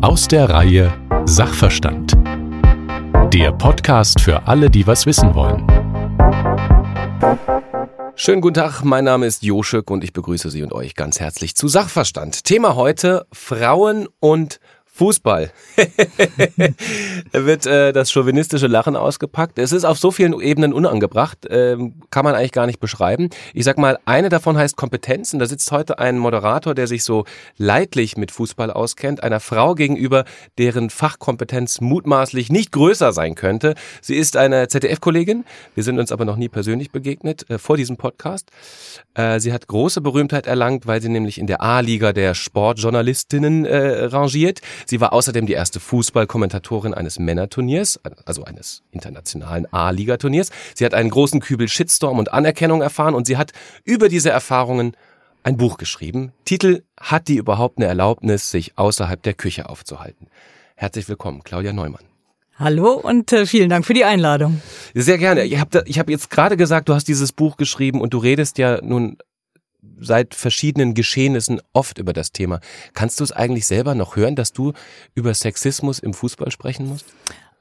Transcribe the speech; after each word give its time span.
Aus 0.00 0.28
der 0.28 0.48
Reihe 0.48 0.90
Sachverstand. 1.26 2.16
Der 3.34 3.52
Podcast 3.52 4.20
für 4.20 4.46
alle, 4.46 4.70
die 4.70 4.86
was 4.86 5.04
wissen 5.04 5.34
wollen. 5.34 5.66
Schönen 8.16 8.40
guten 8.40 8.54
Tag, 8.54 8.82
mein 8.84 9.04
Name 9.04 9.26
ist 9.26 9.42
Joschek 9.42 9.90
und 9.90 10.02
ich 10.02 10.14
begrüße 10.14 10.48
Sie 10.50 10.62
und 10.62 10.72
euch 10.72 10.94
ganz 10.94 11.20
herzlich 11.20 11.54
zu 11.54 11.68
Sachverstand. 11.68 12.44
Thema 12.44 12.76
heute 12.76 13.26
Frauen 13.30 14.08
und 14.20 14.58
Fußball. 15.00 15.50
da 17.32 17.46
wird 17.46 17.64
äh, 17.64 17.94
das 17.94 18.12
chauvinistische 18.12 18.66
Lachen 18.66 18.96
ausgepackt. 18.96 19.58
Es 19.58 19.72
ist 19.72 19.86
auf 19.86 19.98
so 19.98 20.10
vielen 20.10 20.38
Ebenen 20.38 20.74
unangebracht, 20.74 21.46
ähm, 21.48 21.94
kann 22.10 22.22
man 22.22 22.34
eigentlich 22.34 22.52
gar 22.52 22.66
nicht 22.66 22.80
beschreiben. 22.80 23.30
Ich 23.54 23.64
sag 23.64 23.78
mal, 23.78 23.98
eine 24.04 24.28
davon 24.28 24.58
heißt 24.58 24.76
Kompetenz 24.76 25.32
und 25.32 25.38
da 25.38 25.46
sitzt 25.46 25.72
heute 25.72 25.98
ein 26.00 26.18
Moderator, 26.18 26.74
der 26.74 26.86
sich 26.86 27.02
so 27.02 27.24
leidlich 27.56 28.18
mit 28.18 28.30
Fußball 28.30 28.70
auskennt, 28.70 29.22
einer 29.22 29.40
Frau 29.40 29.74
gegenüber, 29.74 30.26
deren 30.58 30.90
Fachkompetenz 30.90 31.80
mutmaßlich 31.80 32.50
nicht 32.50 32.70
größer 32.70 33.14
sein 33.14 33.36
könnte. 33.36 33.76
Sie 34.02 34.16
ist 34.16 34.36
eine 34.36 34.68
ZDF-Kollegin, 34.68 35.46
wir 35.74 35.82
sind 35.82 35.98
uns 35.98 36.12
aber 36.12 36.26
noch 36.26 36.36
nie 36.36 36.50
persönlich 36.50 36.90
begegnet 36.90 37.48
äh, 37.48 37.56
vor 37.56 37.78
diesem 37.78 37.96
Podcast. 37.96 38.50
Äh, 39.14 39.40
sie 39.40 39.54
hat 39.54 39.66
große 39.66 40.02
Berühmtheit 40.02 40.46
erlangt, 40.46 40.86
weil 40.86 41.00
sie 41.00 41.08
nämlich 41.08 41.38
in 41.38 41.46
der 41.46 41.62
A-Liga 41.62 42.12
der 42.12 42.34
Sportjournalistinnen 42.34 43.64
äh, 43.64 44.04
rangiert. 44.04 44.60
Sie 44.90 45.00
war 45.00 45.12
außerdem 45.12 45.46
die 45.46 45.52
erste 45.52 45.78
Fußballkommentatorin 45.78 46.94
eines 46.94 47.20
Männerturniers, 47.20 48.00
also 48.24 48.42
eines 48.42 48.82
internationalen 48.90 49.72
A-Liga-Turniers. 49.72 50.50
Sie 50.74 50.84
hat 50.84 50.94
einen 50.94 51.10
großen 51.10 51.38
Kübel 51.38 51.68
Shitstorm 51.68 52.18
und 52.18 52.32
Anerkennung 52.32 52.82
erfahren 52.82 53.14
und 53.14 53.24
sie 53.24 53.36
hat 53.36 53.52
über 53.84 54.08
diese 54.08 54.30
Erfahrungen 54.30 54.96
ein 55.44 55.56
Buch 55.56 55.78
geschrieben. 55.78 56.32
Titel 56.44 56.82
Hat 57.00 57.28
die 57.28 57.36
überhaupt 57.36 57.78
eine 57.78 57.86
Erlaubnis, 57.86 58.50
sich 58.50 58.76
außerhalb 58.78 59.22
der 59.22 59.34
Küche 59.34 59.68
aufzuhalten? 59.68 60.26
Herzlich 60.74 61.08
willkommen, 61.08 61.44
Claudia 61.44 61.72
Neumann. 61.72 62.02
Hallo 62.58 62.94
und 62.94 63.32
äh, 63.32 63.46
vielen 63.46 63.70
Dank 63.70 63.86
für 63.86 63.94
die 63.94 64.04
Einladung. 64.04 64.60
Sehr 64.92 65.18
gerne. 65.18 65.44
Ich 65.44 65.60
habe 65.60 65.84
hab 65.88 66.10
jetzt 66.10 66.30
gerade 66.30 66.56
gesagt, 66.56 66.88
du 66.88 66.94
hast 66.94 67.06
dieses 67.06 67.30
Buch 67.30 67.56
geschrieben 67.56 68.00
und 68.00 68.12
du 68.12 68.18
redest 68.18 68.58
ja 68.58 68.80
nun 68.82 69.18
seit 69.98 70.34
verschiedenen 70.34 70.94
Geschehnissen 70.94 71.60
oft 71.72 71.98
über 71.98 72.12
das 72.12 72.32
Thema. 72.32 72.60
Kannst 72.94 73.20
du 73.20 73.24
es 73.24 73.32
eigentlich 73.32 73.66
selber 73.66 73.94
noch 73.94 74.16
hören, 74.16 74.36
dass 74.36 74.52
du 74.52 74.72
über 75.14 75.34
Sexismus 75.34 75.98
im 75.98 76.14
Fußball 76.14 76.50
sprechen 76.50 76.86
musst? 76.86 77.06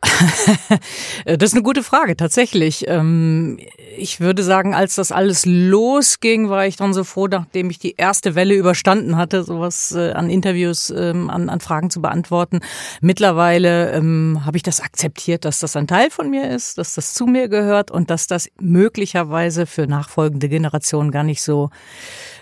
das 1.25 1.49
ist 1.49 1.53
eine 1.53 1.63
gute 1.63 1.83
Frage, 1.83 2.15
tatsächlich. 2.15 2.85
Ähm, 2.87 3.59
ich 3.97 4.21
würde 4.21 4.43
sagen, 4.43 4.73
als 4.73 4.95
das 4.95 5.11
alles 5.11 5.45
losging, 5.45 6.49
war 6.49 6.65
ich 6.65 6.77
dann 6.77 6.93
so 6.93 7.03
froh, 7.03 7.27
nachdem 7.27 7.69
ich 7.69 7.79
die 7.79 7.95
erste 7.97 8.33
Welle 8.35 8.55
überstanden 8.55 9.17
hatte, 9.17 9.43
sowas 9.43 9.91
äh, 9.91 10.11
an 10.11 10.29
Interviews, 10.29 10.89
ähm, 10.89 11.29
an, 11.29 11.49
an 11.49 11.59
Fragen 11.59 11.89
zu 11.89 12.01
beantworten. 12.01 12.61
Mittlerweile 13.01 13.91
ähm, 13.91 14.41
habe 14.45 14.57
ich 14.57 14.63
das 14.63 14.79
akzeptiert, 14.79 15.43
dass 15.43 15.59
das 15.59 15.75
ein 15.75 15.87
Teil 15.87 16.09
von 16.09 16.29
mir 16.29 16.49
ist, 16.49 16.77
dass 16.77 16.93
das 16.95 17.13
zu 17.13 17.25
mir 17.25 17.49
gehört 17.49 17.91
und 17.91 18.09
dass 18.09 18.27
das 18.27 18.47
möglicherweise 18.59 19.65
für 19.65 19.85
nachfolgende 19.85 20.47
Generationen 20.47 21.11
gar 21.11 21.23
nicht 21.23 21.41
so 21.41 21.69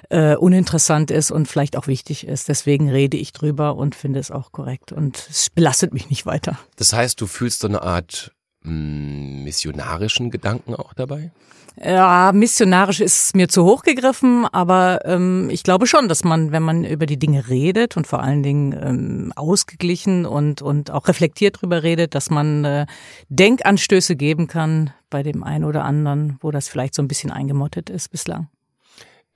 äh, 0.10 0.36
uninteressant 0.36 1.12
ist 1.12 1.32
und 1.32 1.48
vielleicht 1.48 1.78
auch 1.78 1.88
wichtig 1.88 2.28
ist. 2.28 2.48
Deswegen 2.48 2.90
rede 2.90 3.18
ich 3.18 3.34
drüber 3.34 3.76
und 3.76 3.96
finde 3.96 4.20
es 4.20 4.32
auch 4.32 4.52
korrekt 4.52 4.92
und 4.92 5.28
es 5.30 5.50
belastet 5.50 5.94
mich 5.94 6.10
nicht 6.10 6.26
weiter. 6.26 6.58
Das 6.78 6.94
heißt, 6.94 7.20
du 7.20 7.28
fühlst 7.28 7.60
so 7.60 7.68
eine 7.68 7.82
Art 7.82 8.32
mh, 8.64 8.72
hm, 8.72 9.44
missionarischen 9.44 10.32
Gedanken 10.32 10.76
auch 10.76 10.94
dabei? 10.94 11.32
Ja, 11.80 12.32
missionarisch 12.34 13.02
ist 13.02 13.36
mir 13.36 13.50
zu 13.50 13.64
hoch 13.64 13.84
gegriffen, 13.84 14.48
aber 14.52 15.02
ähm, 15.06 15.50
ich 15.52 15.62
glaube 15.62 15.86
schon, 15.86 16.08
dass 16.08 16.24
man, 16.24 16.52
wenn 16.52 16.64
man 16.64 16.84
über 16.84 17.06
die 17.06 17.20
Dinge 17.20 17.50
redet 17.50 17.96
und 17.98 18.08
vor 18.08 18.24
allen 18.24 18.42
Dingen 18.42 18.74
ähm, 18.74 19.34
ausgeglichen 19.36 20.26
und, 20.26 20.64
und 20.64 20.90
auch 20.90 21.08
reflektiert 21.08 21.62
drüber 21.62 21.84
redet, 21.84 22.16
dass 22.16 22.32
man 22.32 22.66
äh, 22.66 22.86
Denkanstöße 23.30 24.16
geben 24.16 24.48
kann 24.48 24.92
bei 25.12 25.22
dem 25.22 25.44
einen 25.44 25.66
oder 25.66 25.86
anderen, 25.86 26.38
wo 26.42 26.50
das 26.50 26.68
vielleicht 26.68 26.96
so 26.96 27.04
ein 27.04 27.08
bisschen 27.08 27.32
eingemottet 27.32 27.92
ist 27.92 28.10
bislang. 28.10 28.48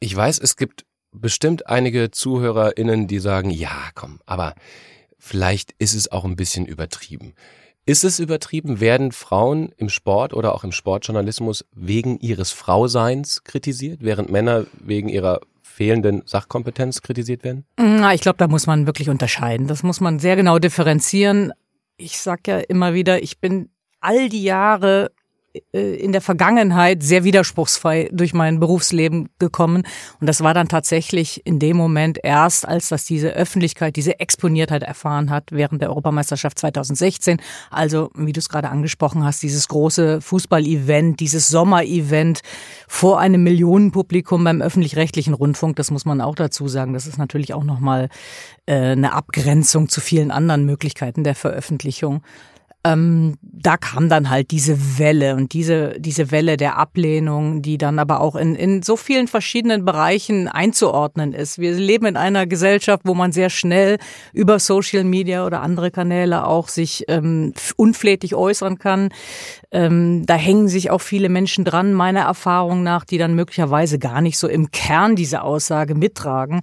Ich 0.04 0.16
weiß, 0.16 0.40
es 0.40 0.58
gibt 0.58 0.84
bestimmt 1.12 1.68
einige 1.68 2.10
ZuhörerInnen, 2.10 3.06
die 3.08 3.20
sagen, 3.20 3.52
ja, 3.52 3.92
komm, 3.94 4.20
aber 4.26 4.56
vielleicht 5.20 5.76
ist 5.78 5.94
es 5.94 6.12
auch 6.12 6.26
ein 6.26 6.36
bisschen 6.36 6.66
übertrieben. 6.66 7.36
Ist 7.86 8.04
es 8.04 8.18
übertrieben? 8.18 8.80
Werden 8.80 9.12
Frauen 9.12 9.72
im 9.78 9.90
Sport 9.90 10.34
oder 10.34 10.56
auch 10.56 10.64
im 10.64 10.72
Sportjournalismus 10.72 11.66
wegen 11.76 12.20
ihres 12.20 12.52
Frauseins 12.52 13.44
kritisiert, 13.44 14.00
während 14.02 14.32
Männer 14.32 14.66
wegen 14.80 15.08
ihrer 15.08 15.40
fehlenden 15.62 16.24
Sachkompetenz 16.26 17.04
kritisiert 17.04 17.44
werden? 17.44 17.66
Na, 17.78 18.16
ich 18.16 18.22
glaube, 18.22 18.38
da 18.38 18.48
muss 18.48 18.66
man 18.66 18.88
wirklich 18.88 19.10
unterscheiden. 19.10 19.68
Das 19.68 19.84
muss 19.84 20.02
man 20.02 20.18
sehr 20.18 20.36
genau 20.36 20.58
differenzieren. 20.58 21.54
Ich 21.98 22.18
sag 22.18 22.48
ja 22.48 22.58
immer 22.58 22.96
wieder, 22.96 23.22
ich 23.22 23.40
bin 23.40 23.70
all 24.00 24.30
die 24.30 24.44
Jahre 24.44 25.12
in 25.74 26.14
der 26.14 26.22
Vergangenheit 26.22 27.04
sehr 27.04 27.26
widerspruchsfrei 27.26 28.10
durch 28.14 28.34
mein 28.34 28.60
Berufsleben 28.60 29.30
gekommen. 29.38 29.84
Und 30.22 30.28
das 30.28 30.42
war 30.42 30.54
dann 30.54 30.70
tatsächlich 30.70 31.46
in 31.46 31.60
dem 31.60 31.76
Moment 31.76 32.20
erst, 32.24 32.66
als 32.66 32.88
das 32.88 33.04
diese 33.04 33.32
Öffentlichkeit, 33.32 33.98
diese 33.98 34.20
Exponiertheit 34.20 34.84
erfahren 34.84 35.30
hat 35.30 35.52
während 35.52 35.82
der 35.82 35.90
Europameisterschaft 35.90 36.58
2016. 36.58 37.42
Also, 37.70 38.12
wie 38.16 38.32
du 38.32 38.40
es 38.40 38.48
gerade 38.48 38.70
angesprochen 38.70 39.26
hast, 39.26 39.44
dieses 39.44 39.68
große 39.68 40.22
Fußball-Event, 40.22 41.20
dieses 41.20 41.50
Sommer-Event 41.50 42.42
vor 42.88 43.20
einem 43.20 43.44
Millionenpublikum 43.44 44.44
beim 44.46 44.62
öffentlich-rechtlichen 44.62 45.34
Rundfunk. 45.34 45.76
Das 45.76 45.92
muss 45.92 46.06
man 46.06 46.22
auch 46.22 46.36
dazu 46.36 46.70
sagen. 46.70 46.94
Das 46.94 47.08
ist 47.08 47.18
natürlich 47.18 47.54
auch 47.54 47.66
nochmal 47.66 48.08
äh, 48.68 48.92
eine 48.92 49.12
Abgrenzung 49.12 49.90
zu 49.90 50.00
vielen 50.00 50.32
anderen 50.32 50.66
Möglichkeiten 50.66 51.26
der 51.26 51.36
Veröffentlichung 51.36 52.22
ähm, 52.84 53.38
da 53.42 53.78
kam 53.78 54.10
dann 54.10 54.32
halt 54.32 54.50
diese 54.50 54.98
Welle 54.98 55.36
und 55.36 55.54
diese, 55.54 56.00
diese 56.00 56.32
Welle 56.32 56.58
der 56.58 56.78
Ablehnung, 56.78 57.62
die 57.62 57.78
dann 57.78 58.00
aber 58.00 58.22
auch 58.22 58.36
in, 58.36 58.56
in 58.56 58.82
so 58.82 58.98
vielen 58.98 59.28
verschiedenen 59.28 59.86
Bereichen 59.86 60.48
einzuordnen 60.48 61.34
ist. 61.34 61.60
Wir 61.60 61.74
leben 61.74 62.08
in 62.08 62.18
einer 62.18 62.48
Gesellschaft, 62.48 63.04
wo 63.06 63.14
man 63.14 63.32
sehr 63.32 63.52
schnell 63.52 63.98
über 64.34 64.58
Social 64.58 65.04
Media 65.04 65.46
oder 65.46 65.62
andere 65.62 65.92
Kanäle 65.92 66.48
auch 66.48 66.70
sich 66.70 67.06
ähm, 67.08 67.54
unflätig 67.76 68.34
äußern 68.34 68.80
kann. 68.80 69.10
Ähm, 69.72 70.26
da 70.26 70.34
hängen 70.34 70.68
sich 70.68 70.90
auch 70.90 71.02
viele 71.02 71.30
Menschen 71.30 71.64
dran, 71.64 71.94
meiner 71.94 72.22
Erfahrung 72.22 72.82
nach, 72.82 73.06
die 73.06 73.20
dann 73.20 73.36
möglicherweise 73.36 74.00
gar 74.00 74.22
nicht 74.22 74.40
so 74.40 74.48
im 74.48 74.72
Kern 74.72 75.16
diese 75.16 75.44
Aussage 75.44 75.94
mittragen. 75.94 76.62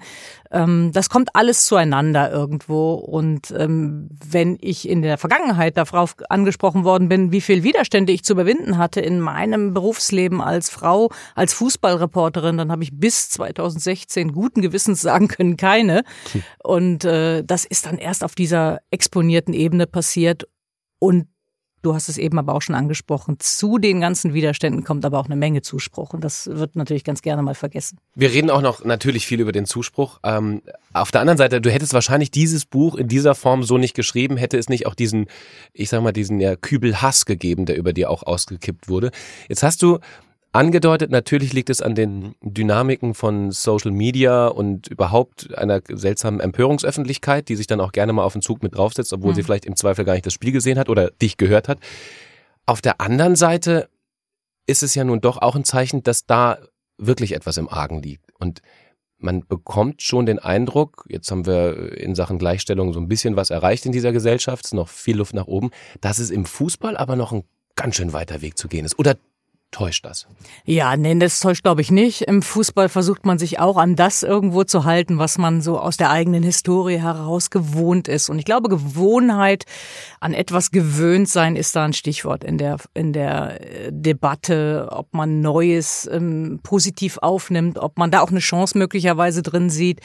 Ähm, 0.51 0.91
das 0.93 1.11
kommt 1.11 1.35
alles 1.35 1.65
zueinander 1.65 2.31
irgendwo. 2.31 2.95
Und 2.95 3.51
ähm, 3.57 4.09
wenn 4.11 4.59
ich 4.61 4.89
in 4.89 5.03
der 5.03 5.19
Vergangenheit 5.19 5.77
darauf 5.77 6.17
angesprochen 6.29 6.85
worden 6.85 7.09
bin, 7.09 7.33
wie 7.33 7.41
viel 7.41 7.63
Widerstände 7.63 8.13
ich 8.13 8.25
zu 8.25 8.33
überwinden 8.33 8.79
hatte 8.79 9.01
in 9.01 9.21
meinem 9.21 9.75
Berufsleben 9.75 10.41
als 10.41 10.71
Frau, 10.71 11.11
als 11.35 11.55
Fußballreporterin, 11.55 12.57
dann 12.57 12.73
habe 12.73 12.83
ich 12.83 12.91
bis 12.93 13.31
2016 13.31 14.33
guten 14.33 14.63
Gewissens 14.63 15.01
sagen 15.01 15.29
können, 15.29 15.57
keine. 15.57 16.03
Und 16.63 17.05
äh, 17.05 17.45
das 17.45 17.65
ist 17.65 17.87
dann 17.87 17.99
erst 17.99 18.25
auf 18.25 18.35
dieser 18.35 18.79
exponierten 18.91 19.55
Ebene 19.55 19.87
passiert. 19.87 20.49
Und 20.99 21.29
Du 21.83 21.95
hast 21.95 22.09
es 22.09 22.19
eben 22.19 22.39
aber 22.39 22.55
auch 22.55 22.63
schon 22.63 22.75
angesprochen. 22.75 23.37
Zu 23.39 23.79
den 23.79 24.01
ganzen 24.01 24.35
Widerständen 24.35 24.85
kommt 24.85 25.05
aber 25.05 25.19
auch 25.19 25.27
eine 25.27 25.37
Menge 25.37 25.63
Zuspruch 25.63 26.13
und 26.13 26.25
das 26.25 26.47
wird 26.47 26.77
natürlich 26.77 27.05
ganz 27.05 27.23
gerne 27.23 27.43
mal 27.43 27.55
vergessen. 27.55 27.99
Wir 28.15 28.31
reden 28.31 28.51
auch 28.51 28.63
noch 28.63 28.85
natürlich 28.85 29.27
viel 29.27 29.41
über 29.41 29.53
den 29.53 29.67
Zuspruch. 29.67 30.19
Ähm, 30.25 30.63
auf 30.93 31.11
der 31.11 31.21
anderen 31.21 31.39
Seite, 31.39 31.61
du 31.61 31.71
hättest 31.71 31.93
wahrscheinlich 31.95 32.31
dieses 32.31 32.67
Buch 32.67 32.97
in 32.97 33.09
dieser 33.09 33.35
Form 33.35 33.63
so 33.63 33.79
nicht 33.79 33.95
geschrieben, 33.95 34.37
hätte 34.37 34.59
es 34.59 34.69
nicht 34.69 34.87
auch 34.87 34.95
diesen, 34.95 35.27
ich 35.73 35.89
sag 35.89 36.03
mal, 36.03 36.13
diesen 36.13 36.41
ja, 36.41 36.57
Kübel 36.57 37.01
Hass 37.01 37.27
gegeben, 37.27 37.67
der 37.67 37.77
über 37.77 37.93
dir 37.93 38.11
auch 38.11 38.25
ausgekippt 38.25 38.89
wurde. 38.89 39.11
Jetzt 39.49 39.63
hast 39.63 39.83
du 39.83 39.99
angedeutet, 40.59 41.13
natürlich 41.13 41.53
liegt 41.53 41.71
es 41.71 41.81
an 41.81 41.95
den 41.95 42.35
Dynamiken 42.43 43.15
von 43.15 43.53
Social 43.53 43.93
Media 43.93 44.49
und 44.49 44.89
überhaupt 44.89 45.57
einer 45.57 45.81
seltsamen 45.89 46.41
Empörungsöffentlichkeit, 46.41 47.49
die 47.49 47.55
sich 47.55 47.69
dann 47.69 47.81
auch 47.81 47.93
gerne 47.93 48.13
mal 48.13 48.25
auf 48.25 48.33
den 48.33 48.43
Zug 48.43 48.65
mit 48.65 48.77
draufsetzt, 48.77 49.13
obwohl 49.13 49.31
mhm. 49.31 49.37
sie 49.37 49.43
vielleicht 49.45 49.67
im 49.67 49.77
Zweifel 49.77 50.05
gar 50.05 50.15
nicht 50.15 50.27
das 50.27 50.33
Spiel 50.33 50.51
gesehen 50.51 50.77
hat 50.77 50.89
oder 50.89 51.11
dich 51.11 51.37
gehört 51.37 51.69
hat. 51.69 51.79
Auf 52.67 52.81
der 52.81 53.01
anderen 53.01 53.37
Seite 53.37 53.89
ist 54.67 54.83
es 54.83 54.97
ja 54.97 55.05
nun 55.05 55.21
doch 55.21 55.41
auch 55.41 55.55
ein 55.55 55.63
Zeichen, 55.65 56.03
dass 56.03 56.27
da 56.27 56.59
wirklich 56.99 57.37
etwas 57.37 57.57
im 57.57 57.69
Argen 57.69 58.03
liegt. 58.03 58.25
Und 58.41 58.61
man 59.17 59.47
bekommt 59.47 60.03
schon 60.03 60.27
den 60.27 60.41
Eindruck, 60.41 61.07
jetzt 61.09 61.31
haben 61.31 61.47
wir 61.47 61.97
in 61.97 62.17
Sachen 62.17 62.39
Gleichstellung 62.39 62.93
so 62.93 62.99
ein 62.99 63.09
bisschen 63.09 63.37
was 63.37 63.51
erreicht 63.51 63.87
in 63.87 63.93
dieser 63.93 64.11
Gesellschaft, 64.11 64.65
es 64.65 64.73
ist 64.73 64.75
noch 64.75 64.89
viel 64.89 65.19
Luft 65.19 65.35
nach 65.35 65.47
oben, 65.47 65.71
dass 66.01 66.19
es 66.19 66.31
im 66.31 66.45
Fußball 66.45 66.97
aber 66.97 67.15
noch 67.15 67.31
ein 67.31 67.45
ganz 67.77 67.95
schön 67.95 68.13
weiter 68.13 68.43
Weg 68.43 68.59
zu 68.59 68.67
gehen 68.67 68.85
ist. 68.85 68.99
Oder 68.99 69.17
täuscht 69.71 70.07
das? 70.07 70.27
Ja, 70.65 70.97
nee, 70.97 71.15
das 71.19 71.41
täuscht 71.41 71.63
glaube 71.63 71.83
ich 71.83 71.91
nicht. 71.91 72.23
Im 72.23 72.41
Fußball 72.41 72.89
versucht 72.89 73.27
man 73.27 73.39
sich 73.39 73.61
auch 73.61 73.77
an 73.77 73.97
das 73.97 74.23
irgendwo 74.23 74.65
zu 74.65 74.85
halten, 74.85 75.19
was 75.19 75.37
man 75.37 75.61
so 75.61 75.79
aus 75.79 75.97
der 75.97 76.11
eigenen 76.11 76.43
Historie 76.43 76.99
heraus 76.99 77.51
gewohnt 77.51 78.09
ist. 78.09 78.31
Und 78.31 78.39
ich 78.39 78.47
glaube, 78.47 78.69
Gewohnheit, 78.69 79.65
an 80.21 80.33
etwas 80.33 80.71
gewöhnt 80.71 81.29
sein, 81.29 81.55
ist 81.55 81.77
da 81.77 81.85
ein 81.85 81.93
Stichwort 81.93 82.45
in 82.45 82.57
der, 82.57 82.79
in 82.95 83.13
der 83.13 83.61
äh, 83.61 83.91
Debatte, 83.93 84.89
ob 84.91 85.13
man 85.13 85.41
Neues 85.41 86.09
ähm, 86.11 86.61
positiv 86.63 87.19
aufnimmt, 87.19 87.79
ob 87.79 87.99
man 87.99 88.11
da 88.11 88.21
auch 88.21 88.31
eine 88.31 88.41
Chance 88.41 88.79
möglicherweise 88.79 89.43
drin 89.43 89.69
sieht. 89.69 90.01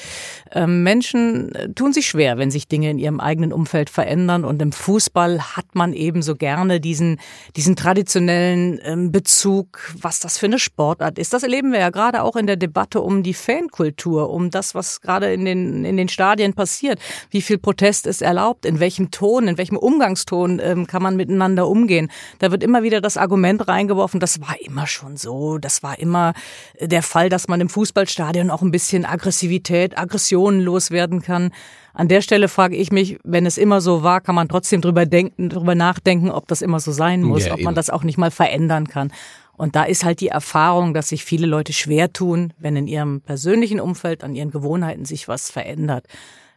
Ähm, 0.51 0.83
Menschen 0.83 1.55
äh, 1.55 1.69
tun 1.73 1.93
sich 1.93 2.07
schwer, 2.07 2.37
wenn 2.37 2.51
sich 2.51 2.67
Dinge 2.67 2.89
in 2.89 2.99
ihrem 2.99 3.21
eigenen 3.21 3.53
Umfeld 3.53 3.89
verändern. 3.89 4.43
Und 4.43 4.61
im 4.61 4.73
Fußball 4.73 5.55
hat 5.55 5.73
man 5.73 5.93
eben 5.93 6.21
so 6.21 6.35
gerne 6.35 6.81
diesen, 6.81 7.19
diesen 7.55 7.77
traditionellen 7.77 8.79
ähm, 8.83 9.11
Bezug 9.11 9.52
Bezug, 9.53 9.93
was 10.01 10.19
das 10.19 10.37
für 10.37 10.47
eine 10.47 10.57
Sportart 10.57 11.19
ist. 11.19 11.31
Das 11.33 11.43
erleben 11.43 11.71
wir 11.71 11.79
ja 11.79 11.91
gerade 11.91 12.23
auch 12.23 12.35
in 12.35 12.47
der 12.47 12.55
Debatte 12.55 13.01
um 13.01 13.21
die 13.21 13.33
Fankultur, 13.33 14.31
um 14.31 14.49
das, 14.49 14.73
was 14.73 15.01
gerade 15.01 15.31
in 15.31 15.45
den, 15.45 15.85
in 15.85 15.95
den 15.95 16.09
Stadien 16.09 16.53
passiert. 16.53 16.99
Wie 17.29 17.41
viel 17.41 17.59
Protest 17.59 18.07
ist 18.07 18.21
erlaubt? 18.21 18.65
In 18.65 18.79
welchem 18.79 19.11
Ton, 19.11 19.47
in 19.47 19.57
welchem 19.57 19.77
Umgangston 19.77 20.59
ähm, 20.59 20.87
kann 20.87 21.03
man 21.03 21.15
miteinander 21.15 21.67
umgehen? 21.67 22.09
Da 22.39 22.49
wird 22.51 22.63
immer 22.63 22.81
wieder 22.81 22.99
das 22.99 23.17
Argument 23.17 23.67
reingeworfen, 23.67 24.19
das 24.19 24.41
war 24.41 24.55
immer 24.59 24.87
schon 24.87 25.17
so. 25.17 25.59
Das 25.59 25.83
war 25.83 25.99
immer 25.99 26.33
der 26.79 27.03
Fall, 27.03 27.29
dass 27.29 27.47
man 27.47 27.61
im 27.61 27.69
Fußballstadion 27.69 28.49
auch 28.49 28.63
ein 28.63 28.71
bisschen 28.71 29.05
Aggressivität, 29.05 29.97
Aggressionen 29.97 30.61
loswerden 30.61 31.21
kann. 31.21 31.51
An 31.95 32.07
der 32.07 32.21
Stelle 32.21 32.47
frage 32.47 32.75
ich 32.75 32.91
mich, 32.91 33.19
wenn 33.23 33.45
es 33.45 33.59
immer 33.59 33.79
so 33.79 34.01
war, 34.01 34.19
kann 34.19 34.33
man 34.33 34.49
trotzdem 34.49 34.81
drüber 34.81 35.05
denken, 35.05 35.49
drüber 35.49 35.75
nachdenken, 35.75 36.31
ob 36.31 36.47
das 36.47 36.63
immer 36.63 36.79
so 36.79 36.91
sein 36.91 37.21
muss, 37.21 37.45
ja, 37.45 37.53
ob 37.53 37.61
man 37.61 37.75
das 37.75 37.91
auch 37.91 38.03
nicht 38.03 38.17
mal 38.17 38.31
verändern 38.31 38.87
kann. 38.87 39.11
Und 39.55 39.75
da 39.75 39.83
ist 39.83 40.03
halt 40.03 40.19
die 40.19 40.29
Erfahrung, 40.29 40.93
dass 40.93 41.09
sich 41.09 41.23
viele 41.23 41.45
Leute 41.45 41.73
schwer 41.73 42.11
tun, 42.11 42.53
wenn 42.57 42.75
in 42.75 42.87
ihrem 42.87 43.21
persönlichen 43.21 43.79
Umfeld, 43.79 44.23
an 44.23 44.35
ihren 44.35 44.51
Gewohnheiten 44.51 45.05
sich 45.05 45.27
was 45.27 45.51
verändert. 45.51 46.07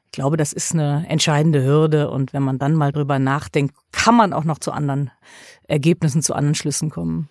Ich 0.06 0.12
glaube, 0.12 0.37
das 0.37 0.52
ist 0.52 0.72
eine 0.72 1.04
entscheidende 1.08 1.62
Hürde. 1.62 2.10
Und 2.10 2.32
wenn 2.32 2.43
man 2.43 2.58
dann 2.58 2.75
mal 2.75 2.93
drüber 2.93 3.19
nachdenkt, 3.19 3.75
kann 3.93 4.16
man 4.16 4.32
auch 4.32 4.44
noch 4.44 4.58
zu 4.58 4.72
anderen 4.72 5.10
Ergebnissen, 5.69 6.22
zu 6.22 6.34
anderen 6.34 6.54
Schlüssen 6.54 6.90
kommen. 6.90 7.28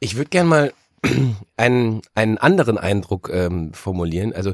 Ich 0.00 0.16
würde 0.16 0.30
gern 0.30 0.48
mal 0.48 0.72
einen, 1.56 2.02
einen 2.14 2.38
anderen 2.38 2.78
Eindruck 2.78 3.30
ähm, 3.32 3.72
formulieren. 3.72 4.32
Also 4.32 4.52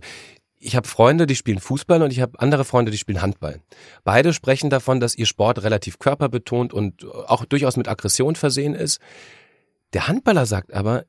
ich 0.59 0.77
habe 0.77 0.87
Freunde, 0.87 1.27
die 1.27 1.37
spielen 1.37 1.59
Fußball 1.59 2.03
und 2.03 2.13
ich 2.13 2.21
habe 2.21 2.39
andere 2.39 2.65
Freunde, 2.65 2.91
die 2.91 2.99
spielen 2.99 3.23
Handball. 3.23 3.61
Beide 4.05 4.35
sprechen 4.35 4.69
davon, 4.69 5.01
dass 5.01 5.15
ihr 5.15 5.25
Sport 5.25 5.63
relativ 5.63 5.99
körperbetont 5.99 6.75
und 6.75 7.07
auch 7.07 7.47
durchaus 7.47 7.79
mit 7.79 7.89
Aggression 7.89 8.37
versehen 8.37 8.75
ist. 8.75 9.01
Der 9.93 10.09
Handballer 10.09 10.47
sagt 10.47 10.73
aber, 10.73 11.05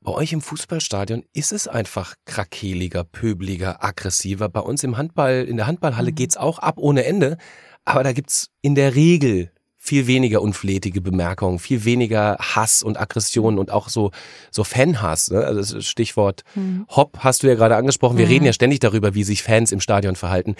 bei 0.00 0.12
euch 0.12 0.32
im 0.32 0.40
Fußballstadion 0.40 1.24
ist 1.32 1.52
es 1.52 1.68
einfach 1.68 2.14
krakeliger, 2.24 3.04
pöbeliger, 3.04 3.84
aggressiver. 3.84 4.48
Bei 4.48 4.60
uns 4.60 4.82
im 4.82 4.96
Handball, 4.96 5.44
in 5.44 5.56
der 5.56 5.66
Handballhalle 5.66 6.10
mhm. 6.10 6.16
geht's 6.16 6.36
auch 6.36 6.58
ab 6.58 6.74
ohne 6.78 7.04
Ende. 7.04 7.36
Aber 7.84 8.02
da 8.02 8.12
gibt's 8.12 8.48
in 8.62 8.74
der 8.74 8.94
Regel 8.94 9.52
viel 9.76 10.06
weniger 10.06 10.42
unflätige 10.42 11.00
Bemerkungen, 11.00 11.58
viel 11.58 11.84
weniger 11.84 12.36
Hass 12.38 12.82
und 12.82 13.00
Aggression 13.00 13.58
und 13.58 13.72
auch 13.72 13.88
so 13.88 14.12
so 14.50 14.64
Fanhass. 14.64 15.30
Ne? 15.30 15.44
Also 15.44 15.76
das 15.76 15.86
Stichwort 15.86 16.42
mhm. 16.54 16.86
Hopp 16.88 17.18
hast 17.20 17.42
du 17.42 17.48
ja 17.48 17.54
gerade 17.54 17.76
angesprochen. 17.76 18.16
Wir 18.16 18.26
mhm. 18.26 18.32
reden 18.32 18.44
ja 18.44 18.52
ständig 18.52 18.80
darüber, 18.80 19.14
wie 19.14 19.24
sich 19.24 19.42
Fans 19.42 19.72
im 19.72 19.80
Stadion 19.80 20.16
verhalten 20.16 20.56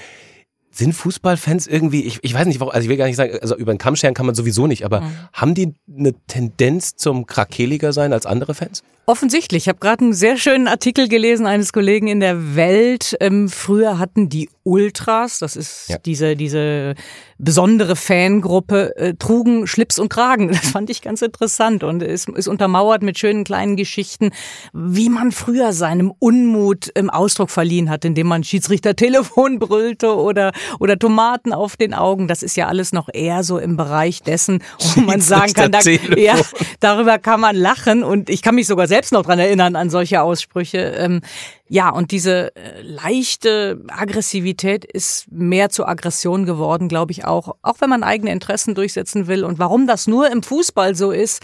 sind 0.72 0.94
Fußballfans 0.94 1.66
irgendwie, 1.66 2.02
ich, 2.02 2.18
ich 2.22 2.34
weiß 2.34 2.46
nicht, 2.46 2.60
also 2.60 2.80
ich 2.80 2.88
will 2.88 2.96
gar 2.96 3.06
nicht 3.06 3.16
sagen, 3.16 3.38
also 3.40 3.56
über 3.56 3.72
den 3.72 3.78
Kamm 3.78 3.94
scheren 3.94 4.14
kann 4.14 4.26
man 4.26 4.34
sowieso 4.34 4.66
nicht, 4.66 4.84
aber 4.84 5.02
mhm. 5.02 5.16
haben 5.32 5.54
die 5.54 5.74
eine 5.88 6.14
Tendenz 6.26 6.96
zum 6.96 7.26
krakeliger 7.26 7.92
sein 7.92 8.12
als 8.12 8.26
andere 8.26 8.54
Fans? 8.54 8.82
Offensichtlich. 9.04 9.64
Ich 9.64 9.68
habe 9.68 9.80
gerade 9.80 10.04
einen 10.04 10.12
sehr 10.14 10.36
schönen 10.36 10.68
Artikel 10.68 11.08
gelesen 11.08 11.44
eines 11.46 11.72
Kollegen 11.72 12.06
in 12.06 12.20
der 12.20 12.54
Welt. 12.54 13.16
Ähm, 13.20 13.48
früher 13.48 13.98
hatten 13.98 14.28
die 14.28 14.48
Ultras, 14.62 15.40
das 15.40 15.56
ist 15.56 15.88
ja. 15.88 15.98
diese, 15.98 16.36
diese 16.36 16.94
besondere 17.42 17.96
Fangruppe, 17.96 18.96
äh, 18.96 19.14
trugen 19.14 19.66
Schlips 19.66 19.98
und 19.98 20.08
Kragen. 20.08 20.50
Das 20.62 20.70
fand 20.70 20.90
ich 20.90 21.02
ganz 21.02 21.22
interessant 21.22 21.82
und 21.82 22.02
ist, 22.02 22.28
ist 22.28 22.46
untermauert 22.46 23.02
mit 23.02 23.18
schönen 23.18 23.42
kleinen 23.42 23.76
Geschichten, 23.76 24.30
wie 24.72 25.08
man 25.08 25.32
früher 25.32 25.72
seinem 25.72 26.12
Unmut 26.18 26.88
im 26.94 27.10
Ausdruck 27.10 27.50
verliehen 27.50 27.90
hat, 27.90 28.04
indem 28.04 28.28
man 28.28 28.44
Schiedsrichter 28.44 28.94
Telefon 28.94 29.58
brüllte 29.58 30.14
oder, 30.14 30.52
oder 30.78 30.98
Tomaten 30.98 31.52
auf 31.52 31.76
den 31.76 31.94
Augen. 31.94 32.28
Das 32.28 32.42
ist 32.44 32.56
ja 32.56 32.68
alles 32.68 32.92
noch 32.92 33.08
eher 33.12 33.42
so 33.42 33.58
im 33.58 33.76
Bereich 33.76 34.22
dessen, 34.22 34.62
wo 34.94 35.00
man 35.00 35.20
sagen 35.20 35.52
kann, 35.52 35.72
da, 35.72 35.80
ja, 35.80 36.36
darüber 36.80 37.18
kann 37.18 37.40
man 37.40 37.56
lachen 37.56 38.04
und 38.04 38.30
ich 38.30 38.42
kann 38.42 38.54
mich 38.54 38.68
sogar 38.68 38.86
selbst 38.86 39.12
noch 39.12 39.24
dran 39.24 39.40
erinnern 39.40 39.74
an 39.74 39.90
solche 39.90 40.22
Aussprüche. 40.22 40.78
Ähm, 40.78 41.22
ja, 41.74 41.88
und 41.88 42.10
diese 42.10 42.54
äh, 42.54 42.82
leichte 42.82 43.82
Aggressivität 43.88 44.84
ist 44.84 45.32
mehr 45.32 45.70
zur 45.70 45.88
Aggression 45.88 46.44
geworden, 46.44 46.86
glaube 46.86 47.12
ich 47.12 47.24
auch. 47.24 47.56
Auch 47.62 47.76
wenn 47.78 47.88
man 47.88 48.02
eigene 48.02 48.30
Interessen 48.30 48.74
durchsetzen 48.74 49.26
will. 49.26 49.42
Und 49.42 49.58
warum 49.58 49.86
das 49.86 50.06
nur 50.06 50.30
im 50.30 50.42
Fußball 50.42 50.94
so 50.94 51.12
ist, 51.12 51.42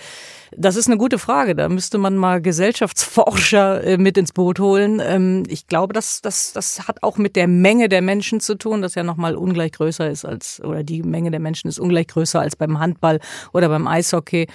das 0.55 0.77
ist 0.77 0.87
eine 0.87 0.99
gute 0.99 1.19
Frage. 1.19 1.55
Da 1.55 1.71
müsste 1.71 1.97
man 1.97 2.19
mal 2.19 2.43
Gesellschaftsforscher 2.43 3.83
äh, 3.83 3.97
mit 3.97 4.19
ins 4.19 4.33
Boot 4.33 4.61
holen. 4.61 5.01
Ähm, 5.03 5.45
ich 5.49 5.67
glaube, 5.67 5.95
das, 5.95 6.21
das, 6.21 6.53
das 6.53 6.87
hat 6.87 7.03
auch 7.03 7.17
mit 7.17 7.35
der 7.35 7.49
Menge 7.49 7.89
der 7.89 8.03
Menschen 8.03 8.41
zu 8.41 8.55
tun, 8.55 8.83
das 8.83 8.97
ja 8.97 9.05
nochmal 9.05 9.35
ungleich 9.35 9.73
größer 9.73 10.11
ist 10.11 10.27
als, 10.27 10.63
oder 10.63 10.83
die 10.85 11.03
Menge 11.03 11.31
der 11.31 11.41
Menschen 11.41 11.69
ist 11.69 11.79
ungleich 11.79 12.09
größer 12.09 12.39
als 12.39 12.55
beim 12.55 12.79
Handball 12.79 13.19
oder 13.55 13.71
beim 13.71 13.87
Eishockey 13.87 14.47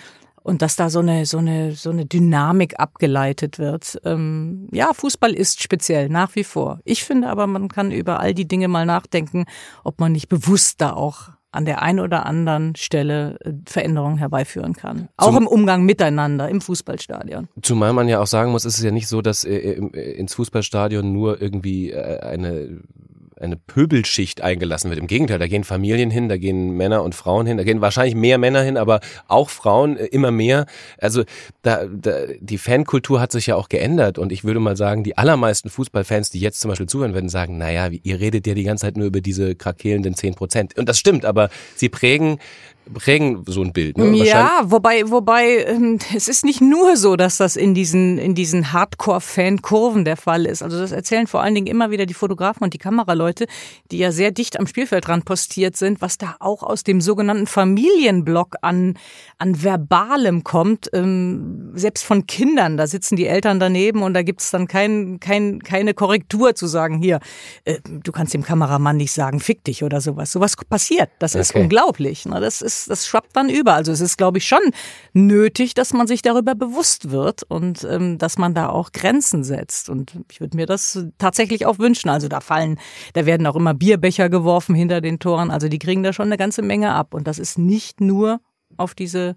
und 0.44 0.62
dass 0.62 0.76
da 0.76 0.90
so 0.90 1.00
eine 1.00 1.26
so 1.26 1.38
eine 1.40 1.74
so 1.74 1.90
eine 1.90 2.06
Dynamik 2.06 2.80
abgeleitet 2.80 3.60
wird. 3.60 4.00
Ähm, 4.04 4.68
ja, 4.72 4.94
Fußball 4.94 5.34
ist 5.34 5.64
speziell 5.64 6.10
nach 6.10 6.36
wie 6.36 6.44
vor. 6.44 6.80
Ich 6.84 7.04
finde 7.04 7.30
aber, 7.30 7.48
man 7.48 7.70
kann 7.70 7.92
über 7.92 8.20
all 8.20 8.34
die 8.34 8.48
Dinge 8.48 8.68
mal 8.68 8.86
nachdenken, 8.86 9.46
ob 9.84 10.00
man 10.00 10.12
nicht 10.12 10.30
bewusst 10.30 10.82
da 10.82 10.94
auch 10.94 11.30
an 11.54 11.66
der 11.66 11.82
einen 11.82 12.00
oder 12.00 12.26
anderen 12.26 12.76
Stelle 12.76 13.38
äh, 13.42 13.54
Veränderungen 13.66 14.18
herbeiführen 14.18 14.74
kann. 14.74 15.08
Auch 15.18 15.28
Zum, 15.28 15.38
im 15.38 15.48
Umgang 15.48 15.84
miteinander 15.84 16.50
im 16.50 16.62
Fußballstadion. 16.62 17.48
Zumal 17.62 17.94
man 17.94 18.10
ja 18.10 18.20
auch 18.20 18.28
sagen 18.28 18.52
muss, 18.52 18.66
ist 18.66 18.80
es 18.80 18.84
ja 18.84 18.92
nicht 18.92 19.08
so, 19.08 19.22
dass 19.22 19.44
äh, 19.44 19.54
ins 19.54 20.34
Fußballstadion 20.34 21.14
nur 21.14 21.42
irgendwie 21.42 21.92
äh, 21.92 22.20
eine 22.22 22.82
eine 23.44 23.58
Pöbelschicht 23.58 24.42
eingelassen 24.42 24.90
wird. 24.90 25.00
Im 25.00 25.08
Gegenteil, 25.08 25.40
da 25.40 25.48
gehen 25.48 25.64
Familien 25.64 26.10
hin, 26.10 26.30
da 26.30 26.38
gehen 26.38 26.72
Männer 26.72 27.04
und 27.04 27.14
Frauen 27.16 27.46
hin, 27.46 27.58
da 27.58 27.64
gehen 27.64 27.82
wahrscheinlich 27.82 28.16
mehr 28.16 28.38
Männer 28.38 28.62
hin, 28.62 28.78
aber 28.78 29.02
auch 29.28 29.50
Frauen 29.50 29.98
äh, 29.98 30.06
immer 30.06 30.32
mehr. 30.32 30.66
Also 30.98 31.24
da, 31.62 31.86
da, 31.86 32.14
die 32.40 32.58
Fankultur 32.58 33.20
hat 33.20 33.32
sich 33.32 33.48
ja 33.48 33.56
auch 33.56 33.70
geändert 33.70 34.18
und 34.18 34.32
ich 34.32 34.44
würde 34.44 34.60
mal 34.60 34.78
sagen, 34.78 35.04
die 35.04 35.18
allermeisten 35.18 35.70
Fußballfans, 35.70 36.30
die 36.30 36.40
jetzt 36.40 36.60
zum 36.60 36.70
Beispiel 36.70 36.88
zuhören, 36.88 37.14
werden 37.14 37.30
sagen, 37.30 37.58
naja, 37.58 37.90
ihr 37.90 38.20
redet 38.20 38.48
ja 38.48 38.54
die 38.54 38.64
ganze 38.64 38.84
Zeit 38.84 38.98
nur 38.98 39.08
über 39.08 39.22
diese 39.22 39.56
krakelenden 39.56 40.16
zehn 40.16 40.36
Prozent. 40.36 40.78
Und 40.78 40.90
das 40.90 40.98
stimmt, 40.98 41.26
aber 41.26 41.50
sie 41.76 41.90
prägen 41.90 42.40
prägen 42.94 43.44
so 43.48 43.62
ein 43.62 43.74
Bild. 43.74 43.98
Ne? 43.98 44.16
Ja, 44.26 44.62
wobei, 44.66 45.10
wobei 45.10 45.66
ähm, 45.66 46.00
es 46.16 46.28
ist 46.28 46.44
nicht 46.44 46.62
nur 46.62 46.98
so, 46.98 47.16
dass 47.16 47.38
das 47.38 47.56
in 47.56 47.74
diesen 47.74 48.18
in 48.18 48.36
diesen 48.36 48.74
Hardcore-Fan-Kurven 48.74 50.06
der 50.06 50.18
Fall 50.18 50.46
ist. 50.46 50.62
Also 50.62 50.80
das 50.80 50.92
erzählen 50.92 51.28
vor 51.28 51.42
allen 51.42 51.56
Dingen 51.56 51.68
immer 51.68 51.92
wieder 51.92 52.06
die 52.06 52.14
Fotografen 52.14 52.64
und 52.64 52.74
die 52.74 52.78
Kameraleute, 52.78 53.48
die 53.92 53.98
ja 53.98 54.12
sehr 54.12 54.32
dicht 54.32 54.60
am 54.60 54.68
Spielfeldrand 54.68 55.26
postiert 55.26 55.78
sind, 55.78 56.02
was 56.02 56.18
da 56.18 56.36
auch 56.40 56.64
aus 56.64 56.84
dem 56.84 57.02
sogenannten 57.02 57.48
Familienblock 57.48 58.56
an 58.62 58.96
an 59.38 59.62
Verbalem 59.62 60.44
kommt, 60.44 60.90
ähm, 60.94 61.72
selbst 61.76 62.06
von 62.06 62.28
Kindern. 62.28 62.78
Da 62.78 62.88
sitzen 62.88 63.18
die 63.18 63.28
Eltern 63.28 63.60
daneben 63.60 64.02
und 64.02 64.14
da 64.14 64.24
gibt's 64.24 64.52
dann 64.52 64.68
kein, 64.68 65.20
kein, 65.20 65.62
keine 65.62 65.94
Korrektur 65.94 66.56
zu 66.56 66.66
sagen, 66.66 67.02
hier, 67.02 67.20
äh, 67.66 67.80
du 67.84 68.12
kannst 68.12 68.34
dem 68.34 68.44
Kameramann 68.44 68.96
nicht 68.96 69.12
sagen, 69.12 69.42
fick 69.42 69.64
dich 69.66 69.84
oder 69.84 70.00
sowas. 70.00 70.32
Sowas 70.32 70.56
passiert. 70.70 71.10
Das 71.20 71.36
ist 71.36 71.52
okay. 71.52 71.64
unglaublich. 71.64 72.26
Ne? 72.26 72.40
Das 72.40 72.62
ist 72.62 72.73
ist, 72.80 72.90
das 72.90 73.08
schwappt 73.08 73.36
dann 73.36 73.50
über. 73.50 73.74
Also 73.74 73.92
es 73.92 74.02
ist, 74.02 74.18
glaube 74.18 74.38
ich, 74.38 74.48
schon 74.48 74.62
nötig, 75.14 75.74
dass 75.74 75.94
man 75.94 76.08
sich 76.08 76.22
darüber 76.22 76.56
bewusst 76.56 77.12
wird 77.12 77.44
und 77.44 77.86
ähm, 77.90 78.18
dass 78.18 78.38
man 78.38 78.54
da 78.54 78.70
auch 78.70 78.92
Grenzen 78.92 79.44
setzt. 79.44 79.90
Und 79.90 80.20
ich 80.32 80.42
würde 80.42 80.58
mir 80.58 80.66
das 80.66 81.06
tatsächlich 81.18 81.66
auch 81.66 81.80
wünschen. 81.80 82.10
Also 82.10 82.28
da 82.28 82.40
fallen, 82.42 82.80
da 83.14 83.26
werden 83.26 83.48
auch 83.48 83.56
immer 83.56 83.74
Bierbecher 83.74 84.30
geworfen 84.30 84.76
hinter 84.76 85.02
den 85.02 85.20
Toren. 85.20 85.52
Also 85.52 85.68
die 85.68 85.80
kriegen 85.80 86.04
da 86.04 86.14
schon 86.14 86.28
eine 86.28 86.38
ganze 86.38 86.62
Menge 86.62 86.94
ab. 86.94 87.14
Und 87.14 87.28
das 87.28 87.40
ist 87.40 87.58
nicht 87.58 88.02
nur 88.02 88.40
auf 88.78 88.96
diese 88.96 89.36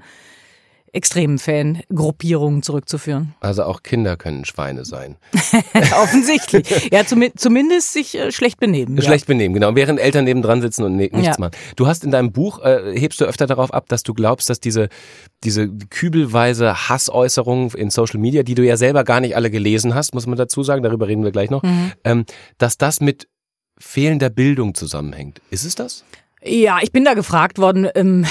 extremen 0.93 1.39
Fangruppierungen 1.39 2.63
zurückzuführen. 2.63 3.35
Also 3.41 3.65
auch 3.65 3.83
Kinder 3.83 4.17
können 4.17 4.45
Schweine 4.45 4.85
sein. 4.85 5.17
Offensichtlich. 6.03 6.91
Ja, 6.91 7.05
zum, 7.05 7.25
zumindest 7.37 7.93
sich 7.93 8.17
äh, 8.17 8.33
schlecht 8.33 8.59
benehmen. 8.59 9.01
Schlecht 9.03 9.29
ja. 9.29 9.35
benehmen, 9.35 9.55
genau. 9.55 9.75
Während 9.75 10.01
Eltern 10.01 10.25
nebendran 10.25 10.63
sitzen 10.63 10.85
und 10.85 10.97
ne, 10.97 11.11
nichts 11.13 11.27
ja. 11.27 11.35
machen. 11.39 11.53
Du 11.77 11.87
hast 11.87 12.05
in 12.05 12.11
deinem 12.11 12.33
Buch, 12.33 12.61
äh, 12.61 12.99
hebst 12.99 13.21
du 13.21 13.25
öfter 13.25 13.47
darauf 13.47 13.73
ab, 13.75 13.89
dass 13.89 14.03
du 14.03 14.15
glaubst, 14.15 14.49
dass 14.49 14.61
diese, 14.61 14.89
diese 15.45 15.69
kübelweise 15.69 16.89
Hassäußerungen 16.89 17.71
in 17.71 17.91
Social 17.91 18.21
Media, 18.21 18.43
die 18.43 18.55
du 18.55 18.65
ja 18.65 18.77
selber 18.77 19.05
gar 19.05 19.21
nicht 19.21 19.37
alle 19.37 19.51
gelesen 19.51 19.95
hast, 19.95 20.15
muss 20.15 20.27
man 20.27 20.39
dazu 20.39 20.63
sagen, 20.63 20.83
darüber 20.83 21.09
reden 21.09 21.25
wir 21.25 21.33
gleich 21.33 21.51
noch, 21.51 21.63
mhm. 21.63 21.93
ähm, 22.05 22.27
dass 22.59 22.79
das 22.79 23.01
mit 23.01 23.29
fehlender 23.79 24.31
Bildung 24.31 24.75
zusammenhängt. 24.75 25.41
Ist 25.51 25.65
es 25.65 25.75
das? 25.75 26.05
Ja, 26.43 26.79
ich 26.81 26.93
bin 26.93 27.05
da 27.05 27.15
gefragt 27.15 27.59
worden, 27.59 27.89
ähm, 27.95 28.25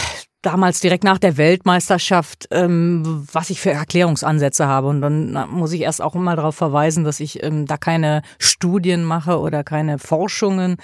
damals 0.46 0.80
direkt 0.80 1.04
nach 1.04 1.18
der 1.18 1.38
Weltmeisterschaft, 1.38 2.48
ähm, 2.52 3.26
was 3.32 3.50
ich 3.50 3.60
für 3.60 3.72
Erklärungsansätze 3.72 4.68
habe. 4.68 4.88
Und 4.88 5.02
dann 5.02 5.34
muss 5.50 5.74
ich 5.74 5.82
erst 5.82 6.02
auch 6.02 6.16
immer 6.16 6.36
darauf 6.36 6.56
verweisen, 6.56 7.04
dass 7.04 7.20
ich 7.20 7.44
ähm, 7.44 7.66
da 7.66 7.78
keine 7.78 8.22
Studien 8.38 9.04
mache 9.04 9.40
oder 9.40 9.64
keine 9.64 9.98
Forschungen, 9.98 10.78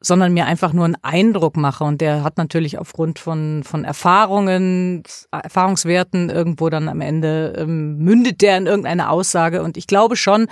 sondern 0.00 0.34
mir 0.34 0.46
einfach 0.46 0.72
nur 0.72 0.84
einen 0.84 0.96
Eindruck 1.02 1.56
mache. 1.56 1.84
Und 1.84 2.00
der 2.00 2.24
hat 2.24 2.36
natürlich 2.36 2.78
aufgrund 2.78 3.18
von, 3.18 3.62
von 3.64 3.84
Erfahrungen, 3.84 5.02
Erfahrungswerten 5.30 6.28
irgendwo 6.28 6.68
dann 6.68 6.88
am 6.88 7.00
Ende 7.00 7.54
ähm, 7.56 7.98
mündet 7.98 8.42
der 8.42 8.58
in 8.58 8.66
irgendeine 8.66 9.10
Aussage. 9.10 9.62
Und 9.62 9.76
ich 9.76 9.86
glaube 9.86 10.16
schon, 10.16 10.46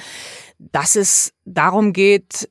dass 0.59 0.97
es 0.97 1.33
darum 1.45 1.93
geht, 1.93 2.49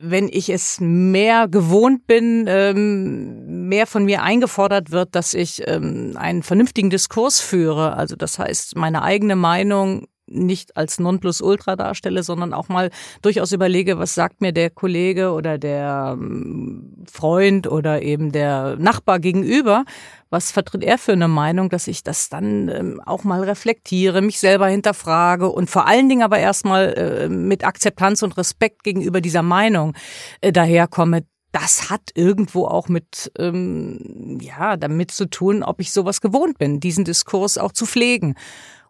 wenn 0.00 0.28
ich 0.28 0.48
es 0.48 0.78
mehr 0.80 1.48
gewohnt 1.48 2.06
bin, 2.06 2.44
ähm, 2.46 3.47
mehr 3.68 3.86
von 3.86 4.04
mir 4.04 4.22
eingefordert 4.22 4.90
wird, 4.90 5.14
dass 5.14 5.34
ich 5.34 5.62
ähm, 5.66 6.14
einen 6.16 6.42
vernünftigen 6.42 6.90
Diskurs 6.90 7.40
führe. 7.40 7.94
Also 7.96 8.16
das 8.16 8.38
heißt, 8.38 8.76
meine 8.76 9.02
eigene 9.02 9.36
Meinung 9.36 10.06
nicht 10.30 10.76
als 10.76 10.98
Nonplusultra 10.98 11.76
darstelle, 11.76 12.22
sondern 12.22 12.52
auch 12.52 12.68
mal 12.68 12.90
durchaus 13.22 13.52
überlege, 13.52 13.98
was 13.98 14.14
sagt 14.14 14.40
mir 14.40 14.52
der 14.52 14.70
Kollege 14.70 15.32
oder 15.32 15.58
der 15.58 16.16
ähm, 16.18 17.04
Freund 17.10 17.66
oder 17.66 18.02
eben 18.02 18.32
der 18.32 18.76
Nachbar 18.76 19.18
gegenüber, 19.18 19.84
was 20.30 20.50
vertritt 20.50 20.84
er 20.84 20.98
für 20.98 21.12
eine 21.12 21.28
Meinung, 21.28 21.70
dass 21.70 21.88
ich 21.88 22.02
das 22.02 22.28
dann 22.28 22.68
ähm, 22.68 23.00
auch 23.04 23.24
mal 23.24 23.42
reflektiere, 23.42 24.20
mich 24.20 24.38
selber 24.38 24.68
hinterfrage 24.68 25.48
und 25.48 25.70
vor 25.70 25.86
allen 25.86 26.08
Dingen 26.08 26.22
aber 26.22 26.38
erstmal 26.38 26.92
äh, 26.94 27.28
mit 27.28 27.64
Akzeptanz 27.64 28.22
und 28.22 28.36
Respekt 28.36 28.84
gegenüber 28.84 29.20
dieser 29.20 29.42
Meinung 29.42 29.94
äh, 30.40 30.52
daherkomme, 30.52 31.22
das 31.52 31.90
hat 31.90 32.10
irgendwo 32.14 32.66
auch 32.66 32.88
mit, 32.88 33.32
ähm, 33.38 34.38
ja, 34.40 34.76
damit 34.76 35.10
zu 35.10 35.28
tun, 35.30 35.62
ob 35.62 35.80
ich 35.80 35.92
sowas 35.92 36.20
gewohnt 36.20 36.58
bin, 36.58 36.80
diesen 36.80 37.04
Diskurs 37.04 37.58
auch 37.58 37.72
zu 37.72 37.86
pflegen. 37.86 38.34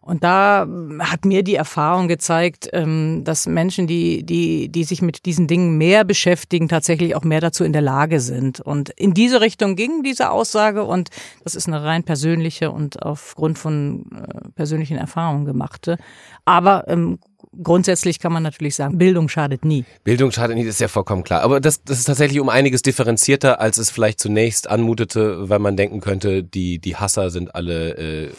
Und 0.01 0.23
da 0.23 0.65
hat 1.01 1.25
mir 1.25 1.43
die 1.43 1.55
Erfahrung 1.55 2.07
gezeigt, 2.07 2.69
ähm, 2.73 3.23
dass 3.25 3.45
Menschen, 3.45 3.85
die, 3.85 4.23
die, 4.25 4.69
die 4.69 4.83
sich 4.83 5.01
mit 5.01 5.25
diesen 5.25 5.45
Dingen 5.45 5.77
mehr 5.77 6.03
beschäftigen, 6.03 6.67
tatsächlich 6.67 7.15
auch 7.15 7.23
mehr 7.23 7.41
dazu 7.41 7.63
in 7.63 7.73
der 7.73 7.81
Lage 7.81 8.19
sind. 8.19 8.59
Und 8.59 8.89
in 8.89 9.13
diese 9.13 9.39
Richtung 9.39 9.75
ging 9.75 10.01
diese 10.01 10.31
Aussage 10.31 10.83
und 10.83 11.09
das 11.43 11.53
ist 11.53 11.67
eine 11.67 11.83
rein 11.83 12.03
persönliche 12.03 12.71
und 12.71 13.03
aufgrund 13.03 13.59
von 13.59 14.05
äh, 14.11 14.49
persönlichen 14.55 14.97
Erfahrungen 14.97 15.45
gemachte. 15.45 15.97
Aber 16.43 16.87
ähm, 16.87 17.19
grundsätzlich 17.61 18.19
kann 18.19 18.31
man 18.31 18.43
natürlich 18.43 18.75
sagen, 18.75 18.97
Bildung 18.97 19.27
schadet 19.27 19.65
nie. 19.65 19.85
Bildung 20.03 20.31
schadet 20.31 20.55
nie, 20.55 20.65
das 20.65 20.75
ist 20.75 20.81
ja 20.81 20.87
vollkommen 20.87 21.23
klar. 21.23 21.41
Aber 21.41 21.59
das, 21.59 21.83
das 21.83 21.99
ist 21.99 22.05
tatsächlich 22.05 22.39
um 22.39 22.49
einiges 22.49 22.81
differenzierter, 22.81 23.59
als 23.59 23.77
es 23.77 23.89
vielleicht 23.89 24.19
zunächst 24.19 24.69
anmutete, 24.69 25.49
weil 25.49 25.59
man 25.59 25.75
denken 25.75 25.99
könnte, 25.99 26.43
die, 26.43 26.79
die 26.79 26.95
Hasser 26.95 27.31
sind 27.31 27.55
alle 27.55 27.97
äh, 27.97 28.31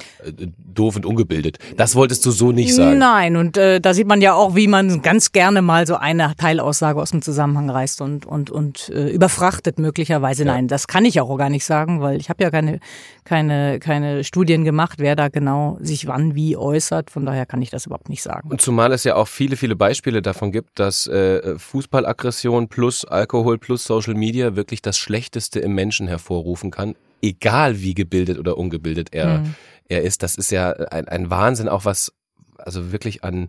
doof 0.74 0.96
und 0.96 1.06
ungebildet. 1.06 1.58
Das 1.76 1.96
wolltest 1.96 2.24
du 2.24 2.30
so 2.30 2.52
nicht 2.52 2.74
sagen. 2.74 2.98
Nein, 2.98 3.36
und 3.36 3.56
äh, 3.56 3.80
da 3.80 3.94
sieht 3.94 4.06
man 4.06 4.20
ja 4.20 4.34
auch, 4.34 4.54
wie 4.54 4.68
man 4.68 5.02
ganz 5.02 5.32
gerne 5.32 5.60
mal 5.62 5.86
so 5.86 5.96
eine 5.96 6.34
Teilaussage 6.36 7.00
aus 7.00 7.10
dem 7.10 7.22
Zusammenhang 7.22 7.68
reißt 7.68 8.00
und, 8.00 8.26
und, 8.26 8.50
und 8.50 8.90
äh, 8.90 9.08
überfrachtet 9.10 9.78
möglicherweise. 9.78 10.44
Ja. 10.44 10.52
Nein, 10.52 10.68
das 10.68 10.86
kann 10.86 11.04
ich 11.04 11.20
auch 11.20 11.36
gar 11.36 11.50
nicht 11.50 11.64
sagen, 11.64 12.00
weil 12.00 12.20
ich 12.20 12.28
habe 12.28 12.42
ja 12.42 12.50
keine, 12.50 12.80
keine, 13.30 13.78
keine 13.78 14.24
Studien 14.24 14.64
gemacht, 14.64 14.98
wer 14.98 15.14
da 15.14 15.28
genau 15.28 15.78
sich 15.80 16.08
wann 16.08 16.34
wie 16.34 16.56
äußert. 16.56 17.12
Von 17.12 17.26
daher 17.26 17.46
kann 17.46 17.62
ich 17.62 17.70
das 17.70 17.86
überhaupt 17.86 18.08
nicht 18.08 18.24
sagen. 18.24 18.50
Und 18.50 18.60
zumal 18.60 18.92
es 18.92 19.04
ja 19.04 19.14
auch 19.14 19.28
viele, 19.28 19.56
viele 19.56 19.76
Beispiele 19.76 20.20
davon 20.20 20.50
gibt, 20.50 20.80
dass 20.80 21.06
äh, 21.06 21.56
Fußballaggression 21.56 22.66
plus 22.66 23.04
Alkohol 23.04 23.58
plus 23.58 23.84
Social 23.84 24.14
Media 24.14 24.56
wirklich 24.56 24.82
das 24.82 24.98
Schlechteste 24.98 25.60
im 25.60 25.76
Menschen 25.76 26.08
hervorrufen 26.08 26.72
kann, 26.72 26.96
egal 27.22 27.80
wie 27.80 27.94
gebildet 27.94 28.36
oder 28.36 28.58
ungebildet 28.58 29.10
er, 29.12 29.38
mhm. 29.38 29.54
er 29.88 30.02
ist. 30.02 30.24
Das 30.24 30.34
ist 30.34 30.50
ja 30.50 30.72
ein, 30.72 31.06
ein 31.06 31.30
Wahnsinn, 31.30 31.68
auch 31.68 31.84
was, 31.84 32.12
also 32.58 32.90
wirklich 32.90 33.22
an 33.22 33.48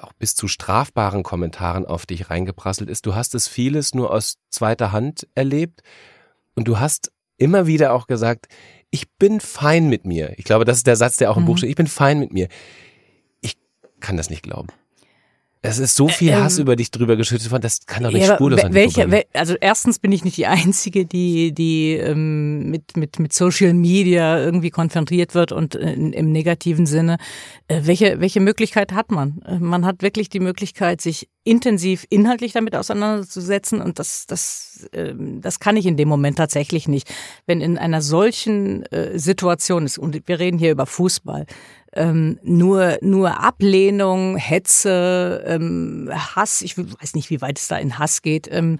auch 0.00 0.12
bis 0.12 0.36
zu 0.36 0.46
strafbaren 0.46 1.24
Kommentaren 1.24 1.84
auf 1.84 2.06
dich 2.06 2.30
reingeprasselt 2.30 2.88
ist. 2.88 3.06
Du 3.06 3.16
hast 3.16 3.34
es 3.34 3.48
vieles 3.48 3.92
nur 3.92 4.12
aus 4.12 4.36
zweiter 4.50 4.92
Hand 4.92 5.26
erlebt 5.34 5.82
und 6.54 6.68
du 6.68 6.78
hast 6.78 7.10
immer 7.38 7.66
wieder 7.66 7.92
auch 7.92 8.06
gesagt, 8.06 8.46
ich 8.90 9.10
bin 9.12 9.40
fein 9.40 9.88
mit 9.88 10.06
mir. 10.06 10.34
Ich 10.36 10.44
glaube, 10.44 10.64
das 10.64 10.78
ist 10.78 10.86
der 10.86 10.96
Satz, 10.96 11.16
der 11.16 11.30
auch 11.30 11.36
im 11.36 11.44
mhm. 11.44 11.46
Buch 11.46 11.58
steht. 11.58 11.70
Ich 11.70 11.76
bin 11.76 11.86
fein 11.86 12.18
mit 12.18 12.32
mir 12.32 12.48
kann 14.00 14.16
das 14.16 14.30
nicht 14.30 14.42
glauben. 14.42 14.68
Es 15.62 15.78
ist 15.78 15.94
so 15.94 16.08
viel 16.08 16.34
Hass 16.34 16.56
ähm, 16.56 16.62
über 16.62 16.74
dich 16.74 16.90
drüber 16.90 17.16
geschüttet 17.16 17.50
worden, 17.50 17.60
das 17.60 17.84
kann 17.84 18.02
doch 18.02 18.10
nicht 18.10 18.26
ja, 18.26 18.34
spurlos 18.34 18.62
sein. 18.62 18.72
Welche, 18.72 19.26
also 19.34 19.56
erstens 19.60 19.98
bin 19.98 20.10
ich 20.10 20.24
nicht 20.24 20.38
die 20.38 20.46
Einzige, 20.46 21.04
die, 21.04 21.52
die 21.52 21.96
ähm, 21.96 22.70
mit, 22.70 22.96
mit, 22.96 23.18
mit 23.18 23.34
Social 23.34 23.74
Media 23.74 24.38
irgendwie 24.38 24.70
konfrontiert 24.70 25.34
wird 25.34 25.52
und 25.52 25.74
in, 25.74 26.14
im 26.14 26.32
negativen 26.32 26.86
Sinne. 26.86 27.18
Äh, 27.68 27.82
welche, 27.84 28.20
welche 28.20 28.40
Möglichkeit 28.40 28.92
hat 28.92 29.10
man? 29.10 29.42
Äh, 29.44 29.58
man 29.58 29.84
hat 29.84 30.00
wirklich 30.00 30.30
die 30.30 30.40
Möglichkeit, 30.40 31.02
sich 31.02 31.28
intensiv 31.44 32.06
inhaltlich 32.10 32.52
damit 32.52 32.74
auseinanderzusetzen 32.74 33.82
und 33.82 33.98
das, 33.98 34.26
das, 34.26 34.88
äh, 34.92 35.14
das 35.40 35.60
kann 35.60 35.76
ich 35.76 35.84
in 35.84 35.98
dem 35.98 36.08
Moment 36.08 36.38
tatsächlich 36.38 36.88
nicht. 36.88 37.12
Wenn 37.46 37.60
in 37.60 37.76
einer 37.76 38.00
solchen 38.00 38.84
äh, 38.86 39.18
Situation 39.18 39.84
ist, 39.84 39.98
und 39.98 40.26
wir 40.26 40.38
reden 40.38 40.58
hier 40.58 40.70
über 40.70 40.86
Fußball, 40.86 41.44
ähm, 41.92 42.38
nur, 42.42 42.98
nur 43.00 43.40
Ablehnung, 43.40 44.36
Hetze, 44.36 45.44
ähm, 45.46 46.10
Hass, 46.12 46.62
ich 46.62 46.78
weiß 46.78 47.14
nicht, 47.14 47.30
wie 47.30 47.40
weit 47.40 47.58
es 47.58 47.68
da 47.68 47.76
in 47.78 47.98
Hass 47.98 48.22
geht, 48.22 48.48
ähm, 48.50 48.78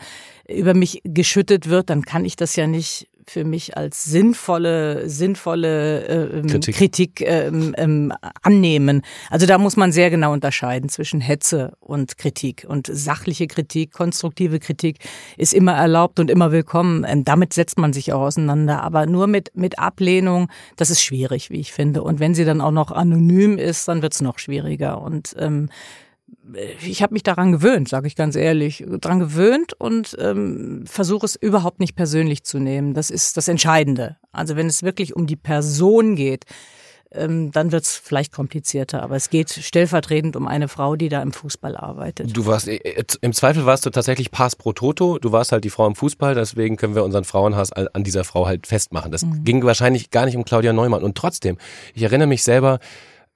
über 0.48 0.74
mich 0.74 1.00
geschüttet 1.04 1.68
wird, 1.68 1.90
dann 1.90 2.02
kann 2.02 2.24
ich 2.24 2.36
das 2.36 2.56
ja 2.56 2.66
nicht 2.66 3.08
für 3.30 3.44
mich 3.44 3.76
als 3.76 4.04
sinnvolle, 4.04 5.08
sinnvolle 5.08 6.04
äh, 6.04 6.38
ähm, 6.38 6.46
Kritik, 6.48 6.74
Kritik 6.74 7.20
ähm, 7.20 7.74
ähm, 7.78 8.12
annehmen. 8.42 9.02
Also 9.30 9.46
da 9.46 9.56
muss 9.56 9.76
man 9.76 9.92
sehr 9.92 10.10
genau 10.10 10.32
unterscheiden 10.32 10.88
zwischen 10.88 11.20
Hetze 11.20 11.74
und 11.78 12.18
Kritik. 12.18 12.66
Und 12.68 12.88
sachliche 12.92 13.46
Kritik, 13.46 13.92
konstruktive 13.92 14.58
Kritik 14.58 14.98
ist 15.36 15.54
immer 15.54 15.74
erlaubt 15.74 16.18
und 16.18 16.28
immer 16.28 16.50
willkommen. 16.50 17.06
Ähm, 17.08 17.24
damit 17.24 17.52
setzt 17.52 17.78
man 17.78 17.92
sich 17.92 18.12
auch 18.12 18.22
auseinander. 18.22 18.82
Aber 18.82 19.06
nur 19.06 19.28
mit, 19.28 19.52
mit 19.54 19.78
Ablehnung, 19.78 20.48
das 20.76 20.90
ist 20.90 21.00
schwierig, 21.00 21.50
wie 21.50 21.60
ich 21.60 21.72
finde. 21.72 22.02
Und 22.02 22.18
wenn 22.18 22.34
sie 22.34 22.44
dann 22.44 22.60
auch 22.60 22.72
noch 22.72 22.90
anonym 22.90 23.58
ist, 23.58 23.86
dann 23.86 24.02
wird 24.02 24.12
es 24.12 24.20
noch 24.22 24.40
schwieriger. 24.40 25.00
Und 25.00 25.36
ähm, 25.38 25.68
ich 26.86 27.02
habe 27.02 27.12
mich 27.12 27.22
daran 27.22 27.52
gewöhnt, 27.52 27.88
sage 27.88 28.06
ich 28.06 28.16
ganz 28.16 28.36
ehrlich, 28.36 28.84
daran 29.00 29.20
gewöhnt 29.20 29.74
und 29.78 30.16
ähm, 30.20 30.84
versuche 30.86 31.26
es 31.26 31.36
überhaupt 31.36 31.80
nicht 31.80 31.94
persönlich 31.94 32.44
zu 32.44 32.58
nehmen. 32.58 32.94
Das 32.94 33.10
ist 33.10 33.36
das 33.36 33.48
Entscheidende. 33.48 34.16
Also 34.32 34.56
wenn 34.56 34.66
es 34.66 34.82
wirklich 34.82 35.14
um 35.14 35.26
die 35.26 35.36
Person 35.36 36.16
geht, 36.16 36.44
ähm, 37.12 37.50
dann 37.50 37.72
wird 37.72 37.84
es 37.84 37.96
vielleicht 37.96 38.32
komplizierter. 38.32 39.02
Aber 39.02 39.16
es 39.16 39.30
geht 39.30 39.50
stellvertretend 39.50 40.36
um 40.36 40.46
eine 40.46 40.68
Frau, 40.68 40.96
die 40.96 41.08
da 41.08 41.22
im 41.22 41.32
Fußball 41.32 41.76
arbeitet. 41.76 42.36
Du 42.36 42.46
warst 42.46 42.68
äh, 42.68 43.04
im 43.20 43.32
Zweifel 43.32 43.66
warst 43.66 43.86
du 43.86 43.90
tatsächlich 43.90 44.30
Pass 44.30 44.56
pro 44.56 44.72
Toto. 44.72 45.18
Du 45.18 45.32
warst 45.32 45.52
halt 45.52 45.64
die 45.64 45.70
Frau 45.70 45.86
im 45.86 45.96
Fußball, 45.96 46.34
deswegen 46.34 46.76
können 46.76 46.94
wir 46.94 47.04
unseren 47.04 47.24
Frauenhass 47.24 47.72
an 47.72 48.04
dieser 48.04 48.24
Frau 48.24 48.46
halt 48.46 48.66
festmachen. 48.66 49.10
Das 49.10 49.24
mhm. 49.24 49.44
ging 49.44 49.64
wahrscheinlich 49.64 50.10
gar 50.10 50.24
nicht 50.24 50.36
um 50.36 50.44
Claudia 50.44 50.72
Neumann. 50.72 51.02
Und 51.02 51.16
trotzdem, 51.16 51.58
ich 51.94 52.02
erinnere 52.02 52.28
mich 52.28 52.42
selber, 52.42 52.78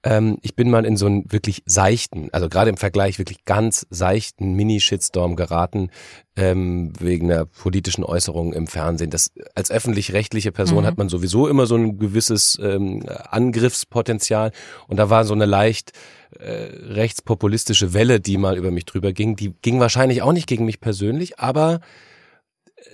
ähm, 0.04 0.36
ich 0.42 0.54
bin 0.54 0.70
mal 0.70 0.84
in 0.84 0.98
so 0.98 1.06
einen 1.06 1.32
wirklich 1.32 1.62
seichten, 1.64 2.28
also 2.32 2.50
gerade 2.50 2.68
im 2.68 2.76
Vergleich 2.76 3.18
wirklich 3.18 3.44
ganz 3.46 3.86
seichten 3.88 4.52
Mini-Shitstorm 4.52 5.34
geraten, 5.34 5.90
ähm, 6.36 6.92
wegen 6.98 7.32
einer 7.32 7.46
politischen 7.46 8.04
Äußerung 8.04 8.52
im 8.52 8.66
Fernsehen. 8.66 9.08
Das, 9.08 9.32
als 9.54 9.70
öffentlich-rechtliche 9.70 10.52
Person 10.52 10.82
mhm. 10.82 10.86
hat 10.86 10.98
man 10.98 11.08
sowieso 11.08 11.48
immer 11.48 11.66
so 11.66 11.76
ein 11.76 11.98
gewisses 11.98 12.58
ähm, 12.62 13.02
Angriffspotenzial. 13.30 14.52
Und 14.88 14.98
da 14.98 15.08
war 15.08 15.24
so 15.24 15.32
eine 15.32 15.46
leicht 15.46 15.92
äh, 16.38 16.68
rechtspopulistische 16.82 17.94
Welle, 17.94 18.20
die 18.20 18.36
mal 18.36 18.58
über 18.58 18.70
mich 18.70 18.84
drüber 18.84 19.12
ging. 19.14 19.36
Die 19.36 19.54
ging 19.62 19.80
wahrscheinlich 19.80 20.20
auch 20.20 20.32
nicht 20.32 20.46
gegen 20.46 20.66
mich 20.66 20.80
persönlich, 20.80 21.38
aber 21.38 21.80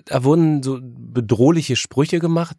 da 0.05 0.23
wurden 0.23 0.63
so 0.63 0.79
bedrohliche 0.81 1.75
Sprüche 1.75 2.21
gemacht, 2.21 2.57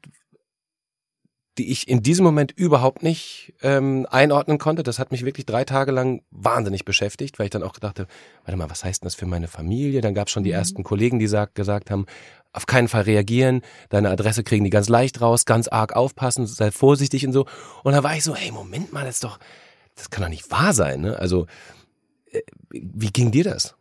die 1.57 1.71
ich 1.71 1.87
in 1.87 2.01
diesem 2.01 2.23
Moment 2.23 2.51
überhaupt 2.51 3.03
nicht 3.03 3.53
ähm, 3.61 4.07
einordnen 4.09 4.57
konnte. 4.57 4.83
Das 4.83 4.99
hat 4.99 5.11
mich 5.11 5.25
wirklich 5.25 5.45
drei 5.45 5.65
Tage 5.65 5.91
lang 5.91 6.21
wahnsinnig 6.31 6.85
beschäftigt, 6.85 7.39
weil 7.39 7.45
ich 7.45 7.49
dann 7.51 7.63
auch 7.63 7.73
dachte, 7.73 8.07
warte 8.45 8.57
mal, 8.57 8.69
was 8.69 8.83
heißt 8.83 9.03
denn 9.03 9.07
das 9.07 9.15
für 9.15 9.25
meine 9.25 9.47
Familie? 9.47 10.01
Dann 10.01 10.13
gab 10.13 10.27
es 10.27 10.33
schon 10.33 10.43
die 10.43 10.51
mhm. 10.51 10.55
ersten 10.55 10.83
Kollegen, 10.83 11.19
die 11.19 11.27
sagt, 11.27 11.55
gesagt 11.55 11.91
haben, 11.91 12.05
auf 12.53 12.65
keinen 12.65 12.87
Fall 12.87 13.03
reagieren, 13.03 13.61
deine 13.89 14.09
Adresse 14.09 14.43
kriegen 14.43 14.63
die 14.63 14.69
ganz 14.69 14.89
leicht 14.89 15.21
raus, 15.21 15.45
ganz 15.45 15.67
arg 15.67 15.95
aufpassen, 15.95 16.47
sei 16.47 16.71
vorsichtig 16.71 17.25
und 17.25 17.33
so. 17.33 17.45
Und 17.83 17.93
da 17.93 18.03
war 18.03 18.15
ich 18.15 18.23
so, 18.23 18.35
hey, 18.35 18.51
Moment 18.51 18.93
mal, 18.93 19.05
das 19.05 19.15
ist 19.15 19.23
doch, 19.23 19.39
das 19.95 20.09
kann 20.09 20.23
doch 20.23 20.29
nicht 20.29 20.51
wahr 20.51 20.73
sein. 20.73 21.01
Ne? 21.01 21.19
Also, 21.19 21.47
äh, 22.31 22.41
wie 22.69 23.11
ging 23.11 23.31
dir 23.31 23.43
das? 23.43 23.75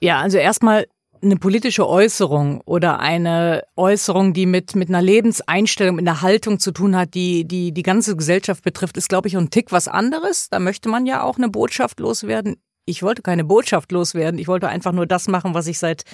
Ja, 0.00 0.20
also 0.20 0.38
erstmal 0.38 0.86
eine 1.22 1.36
politische 1.36 1.88
Äußerung 1.88 2.60
oder 2.64 3.00
eine 3.00 3.64
Äußerung, 3.76 4.32
die 4.32 4.46
mit, 4.46 4.76
mit 4.76 4.88
einer 4.88 5.02
Lebenseinstellung, 5.02 5.96
mit 5.96 6.08
einer 6.08 6.22
Haltung 6.22 6.58
zu 6.58 6.72
tun 6.72 6.96
hat, 6.96 7.14
die, 7.14 7.46
die 7.46 7.72
die 7.72 7.82
ganze 7.82 8.16
Gesellschaft 8.16 8.62
betrifft, 8.64 8.96
ist, 8.96 9.08
glaube 9.08 9.28
ich, 9.28 9.36
ein 9.36 9.50
Tick 9.50 9.72
was 9.72 9.88
anderes. 9.88 10.48
Da 10.50 10.58
möchte 10.58 10.88
man 10.88 11.06
ja 11.06 11.22
auch 11.22 11.36
eine 11.36 11.48
Botschaft 11.48 12.00
loswerden. 12.00 12.56
Ich 12.88 13.02
wollte 13.02 13.22
keine 13.22 13.44
Botschaft 13.44 13.92
loswerden. 13.92 14.38
Ich 14.40 14.48
wollte 14.48 14.68
einfach 14.68 14.92
nur 14.92 15.06
das 15.06 15.28
machen, 15.28 15.54
was 15.54 15.66
ich 15.66 15.78
seit 15.78 16.04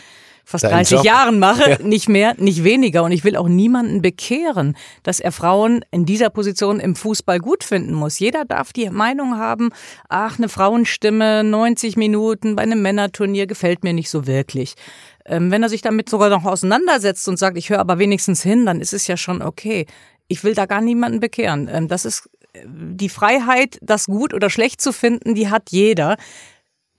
fast 0.45 0.64
30 0.64 1.02
Jahren 1.02 1.38
mache. 1.38 1.64
Ja. 1.64 1.78
Nicht 1.83 2.09
mehr, 2.09 2.35
nicht 2.37 2.62
weniger. 2.62 3.04
Und 3.04 3.12
ich 3.12 3.25
will 3.25 3.37
auch 3.37 3.49
niemanden 3.49 4.02
bekehren, 4.02 4.76
dass 5.02 5.19
er 5.19 5.33
Frauen 5.33 5.85
in 5.90 6.04
dieser 6.04 6.28
Position 6.28 6.78
im 6.78 6.95
Fußball 6.95 7.38
gut 7.38 7.64
finden 7.64 7.95
muss. 7.95 8.19
Jeder 8.19 8.45
darf 8.45 8.73
die 8.73 8.90
Meinung 8.90 9.38
haben, 9.38 9.71
ach, 10.09 10.37
eine 10.38 10.49
Frauenstimme, 10.49 11.43
90 11.43 11.97
Minuten 11.97 12.54
bei 12.57 12.62
einem 12.62 12.83
Männerturnier 12.83 13.47
gefällt 13.47 13.83
mir 13.83 13.95
nicht 13.95 14.11
so 14.11 14.26
wirklich. 14.26 14.75
Ähm, 15.25 15.50
wenn 15.50 15.62
er 15.62 15.69
sich 15.71 15.81
damit 15.81 16.09
sogar 16.09 16.28
noch 16.28 16.45
auseinandersetzt 16.45 17.26
und 17.28 17.38
sagt, 17.38 17.57
ich 17.57 17.71
höre 17.71 17.81
aber 17.81 17.99
wenigstens 17.99 18.43
hin, 18.43 18.66
dann 18.66 18.81
ist 18.81 18.93
es 18.93 19.07
ja 19.07 19.16
schon 19.16 19.40
okay. 19.40 19.87
Ich 20.28 20.45
will 20.45 20.54
da 20.54 20.66
gar 20.66 20.83
niemanden 20.83 21.21
bekehren. 21.21 21.69
Ähm, 21.73 21.88
das 21.88 22.04
ist 22.04 22.28
äh, 22.52 22.61
die 22.66 23.09
Freiheit, 23.09 23.78
das 23.81 24.07
gut 24.07 24.35
oder 24.35 24.50
schlecht 24.50 24.83
zu 24.83 24.93
finden, 24.93 25.35
die 25.35 25.49
hat 25.49 25.71
jeder. 25.71 26.16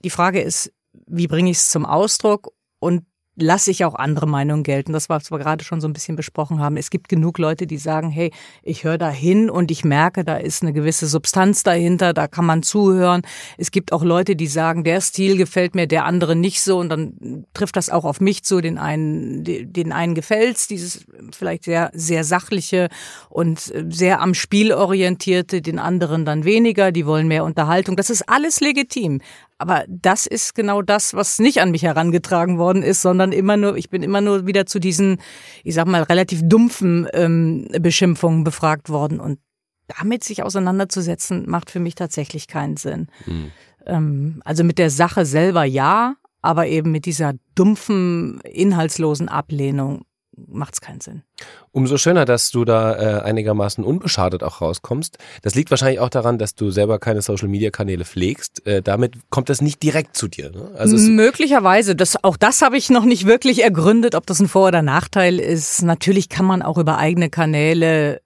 Die 0.05 0.11
Frage 0.11 0.39
ist, 0.39 0.71
wie 1.07 1.25
bringe 1.25 1.49
ich 1.49 1.57
es 1.57 1.69
zum 1.71 1.83
Ausdruck 1.83 2.53
und 2.77 3.05
lasse 3.35 3.71
ich 3.71 3.83
auch 3.85 3.95
andere 3.95 4.27
Meinungen 4.27 4.63
gelten. 4.63 4.93
Das, 4.93 5.09
was 5.09 5.31
wir 5.31 5.37
gerade 5.39 5.63
schon 5.63 5.81
so 5.81 5.87
ein 5.87 5.93
bisschen 5.93 6.15
besprochen 6.15 6.59
haben. 6.59 6.77
Es 6.77 6.89
gibt 6.89 7.09
genug 7.09 7.37
Leute, 7.37 7.67
die 7.67 7.77
sagen, 7.77 8.09
hey, 8.09 8.31
ich 8.63 8.83
höre 8.83 8.97
da 8.97 9.09
hin 9.09 9.49
und 9.49 9.71
ich 9.71 9.83
merke, 9.83 10.23
da 10.23 10.37
ist 10.37 10.61
eine 10.61 10.73
gewisse 10.73 11.07
Substanz 11.07 11.63
dahinter, 11.63 12.13
da 12.13 12.27
kann 12.27 12.45
man 12.45 12.63
zuhören. 12.63 13.23
Es 13.57 13.71
gibt 13.71 13.91
auch 13.91 14.03
Leute, 14.03 14.35
die 14.35 14.47
sagen, 14.47 14.83
der 14.83 15.01
Stil 15.01 15.37
gefällt 15.37 15.75
mir, 15.75 15.87
der 15.87 16.05
andere 16.05 16.35
nicht 16.35 16.61
so 16.61 16.79
und 16.79 16.89
dann 16.89 17.45
trifft 17.53 17.75
das 17.75 17.89
auch 17.89 18.05
auf 18.05 18.21
mich 18.21 18.43
zu. 18.43 18.61
Den 18.61 18.77
einen, 18.77 19.43
den 19.43 19.91
einen 19.91 20.15
gefällt's, 20.15 20.67
dieses 20.67 21.05
vielleicht 21.31 21.65
sehr, 21.65 21.91
sehr 21.93 22.23
sachliche 22.23 22.89
und 23.29 23.59
sehr 23.89 24.21
am 24.21 24.33
Spiel 24.33 24.73
orientierte, 24.73 25.61
den 25.61 25.79
anderen 25.79 26.25
dann 26.25 26.45
weniger, 26.45 26.91
die 26.91 27.05
wollen 27.05 27.27
mehr 27.27 27.43
Unterhaltung. 27.43 27.95
Das 27.97 28.09
ist 28.09 28.29
alles 28.29 28.61
legitim. 28.61 29.19
Aber 29.57 29.85
das 29.87 30.25
ist 30.25 30.53
genau 30.53 30.81
das, 30.81 31.13
was 31.13 31.39
nicht 31.39 31.61
an 31.61 31.71
mich 31.71 31.83
herangetragen 31.83 32.57
worden 32.57 32.83
ist, 32.83 33.01
sondern 33.01 33.31
immer 33.31 33.55
nur, 33.55 33.77
ich 33.77 33.89
bin 33.89 34.03
immer 34.03 34.19
nur 34.19 34.45
wieder 34.45 34.65
zu 34.65 34.79
diesen, 34.79 35.21
ich 35.63 35.75
sag 35.75 35.87
mal, 35.87 36.03
relativ 36.03 36.41
dumpfen 36.43 37.07
ähm, 37.13 37.67
Beschimpfungen 37.79 38.43
befragt 38.43 38.89
worden. 38.89 39.19
Und 39.19 39.39
damit 39.87 40.23
sich 40.23 40.43
auseinanderzusetzen, 40.43 41.49
macht 41.49 41.71
für 41.71 41.79
mich 41.79 41.95
tatsächlich 41.95 42.47
keinen 42.47 42.75
Sinn. 42.75 43.07
Mhm. 43.25 43.51
Ähm, 43.85 44.41
also 44.43 44.63
mit 44.63 44.77
der 44.77 44.89
Sache 44.89 45.25
selber 45.25 45.63
ja, 45.63 46.15
aber 46.41 46.67
eben 46.67 46.91
mit 46.91 47.05
dieser 47.05 47.33
dumpfen, 47.55 48.41
inhaltslosen 48.41 49.29
Ablehnung 49.29 50.05
macht 50.47 50.75
es 50.75 50.81
keinen 50.81 51.01
Sinn. 51.01 51.23
Umso 51.71 51.97
schöner, 51.97 52.25
dass 52.25 52.51
du 52.51 52.65
da 52.65 52.95
äh, 52.95 53.21
einigermaßen 53.23 53.83
unbeschadet 53.83 54.43
auch 54.43 54.61
rauskommst. 54.61 55.17
Das 55.41 55.55
liegt 55.55 55.69
wahrscheinlich 55.71 55.99
auch 55.99 56.09
daran, 56.09 56.37
dass 56.37 56.55
du 56.55 56.71
selber 56.71 56.99
keine 56.99 57.21
Social-Media-Kanäle 57.21 58.05
pflegst. 58.05 58.65
Äh, 58.65 58.81
damit 58.81 59.13
kommt 59.29 59.49
das 59.49 59.61
nicht 59.61 59.83
direkt 59.83 60.15
zu 60.15 60.27
dir. 60.27 60.51
Ne? 60.51 60.71
Also 60.77 60.97
Möglicherweise. 60.97 61.95
Das, 61.95 62.23
auch 62.23 62.37
das 62.37 62.61
habe 62.61 62.77
ich 62.77 62.89
noch 62.89 63.05
nicht 63.05 63.25
wirklich 63.25 63.63
ergründet, 63.63 64.15
ob 64.15 64.25
das 64.25 64.39
ein 64.39 64.47
Vor- 64.47 64.67
oder 64.67 64.81
Nachteil 64.81 65.39
ist. 65.39 65.81
Natürlich 65.81 66.29
kann 66.29 66.45
man 66.45 66.61
auch 66.61 66.77
über 66.77 66.97
eigene 66.97 67.29
Kanäle 67.29 68.21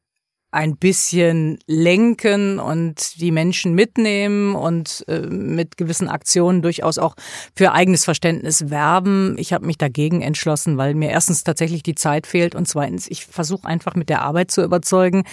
ein 0.51 0.77
bisschen 0.77 1.59
lenken 1.67 2.59
und 2.59 3.21
die 3.21 3.31
Menschen 3.31 3.73
mitnehmen 3.73 4.55
und 4.55 5.03
äh, 5.07 5.21
mit 5.21 5.77
gewissen 5.77 6.09
Aktionen 6.09 6.61
durchaus 6.61 6.97
auch 6.97 7.15
für 7.55 7.71
eigenes 7.71 8.03
Verständnis 8.03 8.69
werben. 8.69 9.35
Ich 9.37 9.53
habe 9.53 9.65
mich 9.65 9.77
dagegen 9.77 10.21
entschlossen, 10.21 10.77
weil 10.77 10.95
mir 10.95 11.11
erstens 11.11 11.43
tatsächlich 11.43 11.83
die 11.83 11.95
Zeit 11.95 12.25
fehlt 12.25 12.55
und 12.55 12.67
zweitens, 12.67 13.07
ich 13.09 13.25
versuche 13.25 13.67
einfach 13.67 13.95
mit 13.95 14.09
der 14.09 14.23
Arbeit 14.23 14.49
zu 14.49 14.63
überzeugen. 14.63 15.23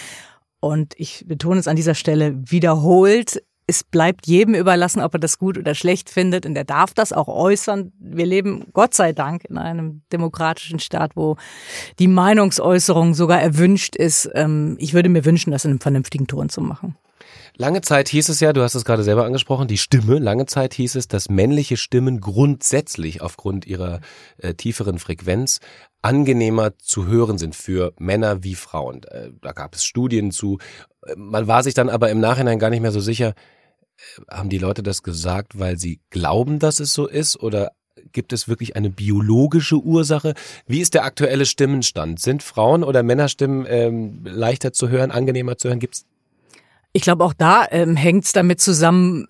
Und 0.59 0.93
ich 0.97 1.23
betone 1.27 1.59
es 1.59 1.67
an 1.67 1.75
dieser 1.75 1.93
Stelle 1.93 2.35
wiederholt, 2.49 3.43
es 3.67 3.83
bleibt 3.83 4.27
jedem 4.27 4.55
überlassen, 4.55 5.01
ob 5.01 5.13
er 5.13 5.19
das 5.19 5.37
gut 5.37 5.57
oder 5.57 5.75
schlecht 5.75 6.09
findet 6.09 6.45
und 6.45 6.55
er 6.55 6.63
darf 6.63 6.93
das 6.93 7.11
auch 7.11 7.27
äußern. 7.27 7.91
Wir 7.99 8.25
leben 8.25 8.67
Gott 8.71 8.93
sei 8.93 9.11
Dank 9.11 9.43
in 9.43 9.57
einem 9.57 10.01
demokratischen 10.13 10.79
Staat, 10.79 11.11
wo 11.15 11.35
die 11.99 12.07
Meinungsäußerung 12.07 13.13
sogar 13.13 13.41
erwünscht 13.41 13.97
ist. 13.97 14.29
Ähm, 14.33 14.77
ich 14.79 14.93
würde 14.93 15.09
mir 15.09 15.25
wünschen, 15.25 15.51
das 15.51 15.65
in 15.65 15.71
einem 15.71 15.81
vernünftigen 15.81 16.27
Ton 16.27 16.47
zu 16.47 16.61
machen. 16.61 16.95
Lange 17.57 17.81
Zeit 17.81 18.07
hieß 18.09 18.29
es 18.29 18.39
ja, 18.39 18.53
du 18.53 18.61
hast 18.61 18.75
es 18.75 18.85
gerade 18.85 19.03
selber 19.03 19.25
angesprochen, 19.25 19.67
die 19.67 19.79
Stimme. 19.79 20.19
Lange 20.19 20.45
Zeit 20.45 20.73
hieß 20.75 20.95
es, 20.95 21.07
dass 21.07 21.27
männliche 21.27 21.75
Stimmen 21.75 22.21
grundsätzlich 22.21 23.21
aufgrund 23.21 23.65
ihrer 23.65 23.99
äh, 24.37 24.53
tieferen 24.53 24.99
Frequenz 24.99 25.59
angenehmer 26.01 26.77
zu 26.77 27.07
hören 27.07 27.37
sind 27.37 27.55
für 27.55 27.93
Männer 27.97 28.43
wie 28.43 28.55
Frauen. 28.55 29.03
Äh, 29.05 29.31
da 29.41 29.51
gab 29.51 29.75
es 29.75 29.83
Studien 29.83 30.31
zu. 30.31 30.59
Äh, 31.05 31.15
man 31.17 31.47
war 31.47 31.63
sich 31.63 31.73
dann 31.73 31.89
aber 31.89 32.11
im 32.11 32.19
Nachhinein 32.19 32.59
gar 32.59 32.69
nicht 32.69 32.81
mehr 32.81 32.91
so 32.91 32.99
sicher, 32.99 33.33
haben 34.29 34.49
die 34.49 34.57
Leute 34.57 34.83
das 34.83 35.03
gesagt, 35.03 35.59
weil 35.59 35.77
sie 35.77 35.99
glauben, 36.09 36.59
dass 36.59 36.79
es 36.79 36.93
so 36.93 37.07
ist 37.07 37.37
oder 37.37 37.71
gibt 38.11 38.33
es 38.33 38.47
wirklich 38.47 38.75
eine 38.75 38.89
biologische 38.89 39.77
Ursache? 39.77 40.33
Wie 40.65 40.79
ist 40.79 40.93
der 40.93 41.03
aktuelle 41.03 41.45
Stimmenstand? 41.45 42.19
Sind 42.19 42.43
Frauen- 42.43 42.83
oder 42.83 43.03
Männerstimmen 43.03 43.65
ähm, 43.67 44.21
leichter 44.23 44.71
zu 44.71 44.89
hören, 44.89 45.11
angenehmer 45.11 45.57
zu 45.57 45.69
hören? 45.69 45.79
Gibt's 45.79 46.05
ich 46.93 47.03
glaube, 47.03 47.25
auch 47.25 47.33
da 47.33 47.67
ähm, 47.69 47.95
hängt 47.95 48.25
es 48.25 48.31
damit 48.31 48.59
zusammen, 48.59 49.27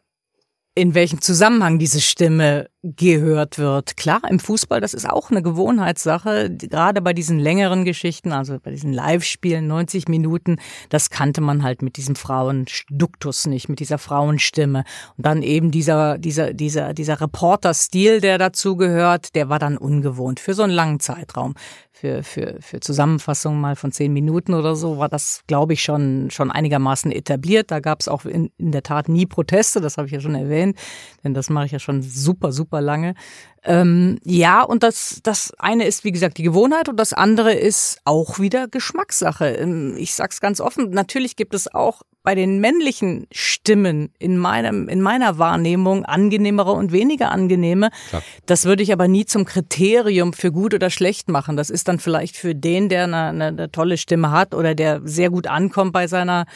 in 0.74 0.94
welchem 0.94 1.22
Zusammenhang 1.22 1.80
diese 1.80 2.00
Stimme 2.00 2.70
gehört 2.96 3.58
wird. 3.58 3.98
Klar, 3.98 4.22
im 4.30 4.40
Fußball, 4.40 4.80
das 4.80 4.94
ist 4.94 5.10
auch 5.10 5.30
eine 5.32 5.42
Gewohnheitssache, 5.42 6.50
gerade 6.50 7.02
bei 7.02 7.14
diesen 7.14 7.40
längeren 7.40 7.86
Geschichten, 7.86 8.32
also 8.32 8.58
bei 8.64 8.72
diesen 8.72 8.94
Live-Spielen, 8.94 9.68
90 9.68 10.08
Minuten, 10.08 10.58
das 10.90 11.10
kannte 11.10 11.42
man 11.42 11.64
halt 11.64 11.82
mit 11.82 11.98
diesem 11.98 12.16
Frauenduktus 12.16 13.48
nicht, 13.48 13.70
mit 13.70 13.80
dieser 13.80 13.98
Frauenstimme. 13.98 14.84
Und 15.18 15.26
dann 15.26 15.42
eben 15.42 15.72
dieser, 15.72 16.18
dieser, 16.18 16.54
dieser, 16.54 16.94
dieser 16.94 17.20
Reporter-Stil, 17.20 18.22
der 18.22 18.38
dazu 18.38 18.78
gehört, 18.78 19.36
der 19.36 19.50
war 19.50 19.60
dann 19.60 19.78
ungewohnt 19.78 20.40
für 20.40 20.54
so 20.54 20.64
einen 20.64 20.74
langen 20.74 21.00
Zeitraum 21.00 21.56
für, 21.98 22.22
für, 22.24 22.58
für 22.60 22.80
Zusammenfassungen 22.80 23.60
mal 23.60 23.76
von 23.76 23.92
zehn 23.92 24.14
Minuten 24.14 24.54
oder 24.54 24.76
so 24.76 25.00
war 25.00 25.10
das, 25.10 25.42
glaube 25.48 25.74
ich, 25.74 25.82
schon, 25.82 26.30
schon 26.30 26.52
einigermaßen 26.52 27.12
etabliert. 27.12 27.72
Da 27.72 27.80
gab 27.80 28.02
es 28.02 28.08
auch 28.08 28.26
in, 28.26 28.52
in 28.58 28.72
der 28.72 28.84
Tat 28.84 29.10
nie 29.10 29.26
Proteste, 29.26 29.82
das 29.82 29.98
habe 29.98 30.08
ich 30.08 30.14
ja 30.14 30.20
schon 30.20 30.36
erwähnt, 30.36 30.78
denn 31.24 31.34
das 31.34 31.50
mache 31.50 31.66
ich 31.66 31.72
ja 31.72 31.80
schon 31.80 32.04
super, 32.04 32.52
super 32.52 32.77
lange. 32.82 33.16
Ähm, 33.64 34.20
ja, 34.24 34.62
und 34.62 34.84
das, 34.84 35.20
das 35.24 35.54
eine 35.58 35.86
ist, 35.86 36.04
wie 36.04 36.12
gesagt, 36.12 36.38
die 36.38 36.44
Gewohnheit 36.44 36.88
und 36.88 36.98
das 36.98 37.12
andere 37.12 37.54
ist 37.54 38.00
auch 38.06 38.40
wieder 38.40 38.68
Geschmackssache. 38.68 39.48
Ähm, 39.50 39.96
ich 39.98 40.14
sag's 40.14 40.40
ganz 40.40 40.62
offen, 40.62 40.90
natürlich 40.92 41.36
gibt 41.36 41.54
es 41.54 41.74
auch 41.74 42.02
bei 42.28 42.36
den 42.36 42.60
männlichen 42.60 43.26
Stimmen 43.32 44.10
in 44.20 44.38
meinem, 44.38 44.90
in 44.90 45.00
meiner 45.00 45.38
Wahrnehmung 45.38 46.04
angenehmere 46.04 46.74
und 46.74 46.92
weniger 46.92 47.32
angenehme. 47.32 47.90
Klar. 48.10 48.22
Das 48.46 48.66
würde 48.66 48.84
ich 48.84 48.92
aber 48.92 49.08
nie 49.08 49.24
zum 49.24 49.46
Kriterium 49.46 50.34
für 50.34 50.52
gut 50.52 50.74
oder 50.74 50.90
schlecht 50.90 51.30
machen. 51.30 51.56
Das 51.56 51.70
ist 51.70 51.88
dann 51.88 52.00
vielleicht 52.00 52.36
für 52.36 52.54
den, 52.54 52.90
der 52.90 53.06
eine, 53.06 53.28
eine, 53.28 53.46
eine 53.46 53.72
tolle 53.72 53.96
Stimme 53.96 54.32
hat 54.32 54.54
oder 54.54 54.76
der 54.76 55.00
sehr 55.06 55.30
gut 55.30 55.48
ankommt 55.48 55.94
bei 55.94 56.08
seiner, 56.08 56.48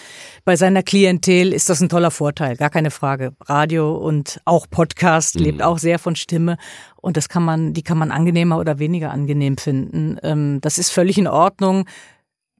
bei 0.43 0.57
seiner 0.57 0.83
Klientel, 0.83 1.53
ist 1.53 1.69
das 1.69 1.79
ein 1.79 1.87
toller 1.87 2.11
Vorteil. 2.11 2.57
Gar 2.57 2.69
keine 2.69 2.91
Frage. 2.91 3.31
Radio 3.45 3.95
und 3.95 4.41
auch 4.43 4.67
Podcast 4.69 5.37
mhm. 5.37 5.45
lebt 5.45 5.63
auch 5.63 5.77
sehr 5.77 5.99
von 5.99 6.17
Stimme. 6.17 6.57
Und 6.97 7.15
das 7.15 7.29
kann 7.29 7.43
man, 7.43 7.71
die 7.71 7.81
kann 7.81 7.97
man 7.97 8.11
angenehmer 8.11 8.57
oder 8.57 8.77
weniger 8.77 9.11
angenehm 9.11 9.55
finden. 9.55 10.17
Ähm, 10.21 10.59
das 10.59 10.77
ist 10.77 10.89
völlig 10.89 11.17
in 11.17 11.29
Ordnung. 11.29 11.85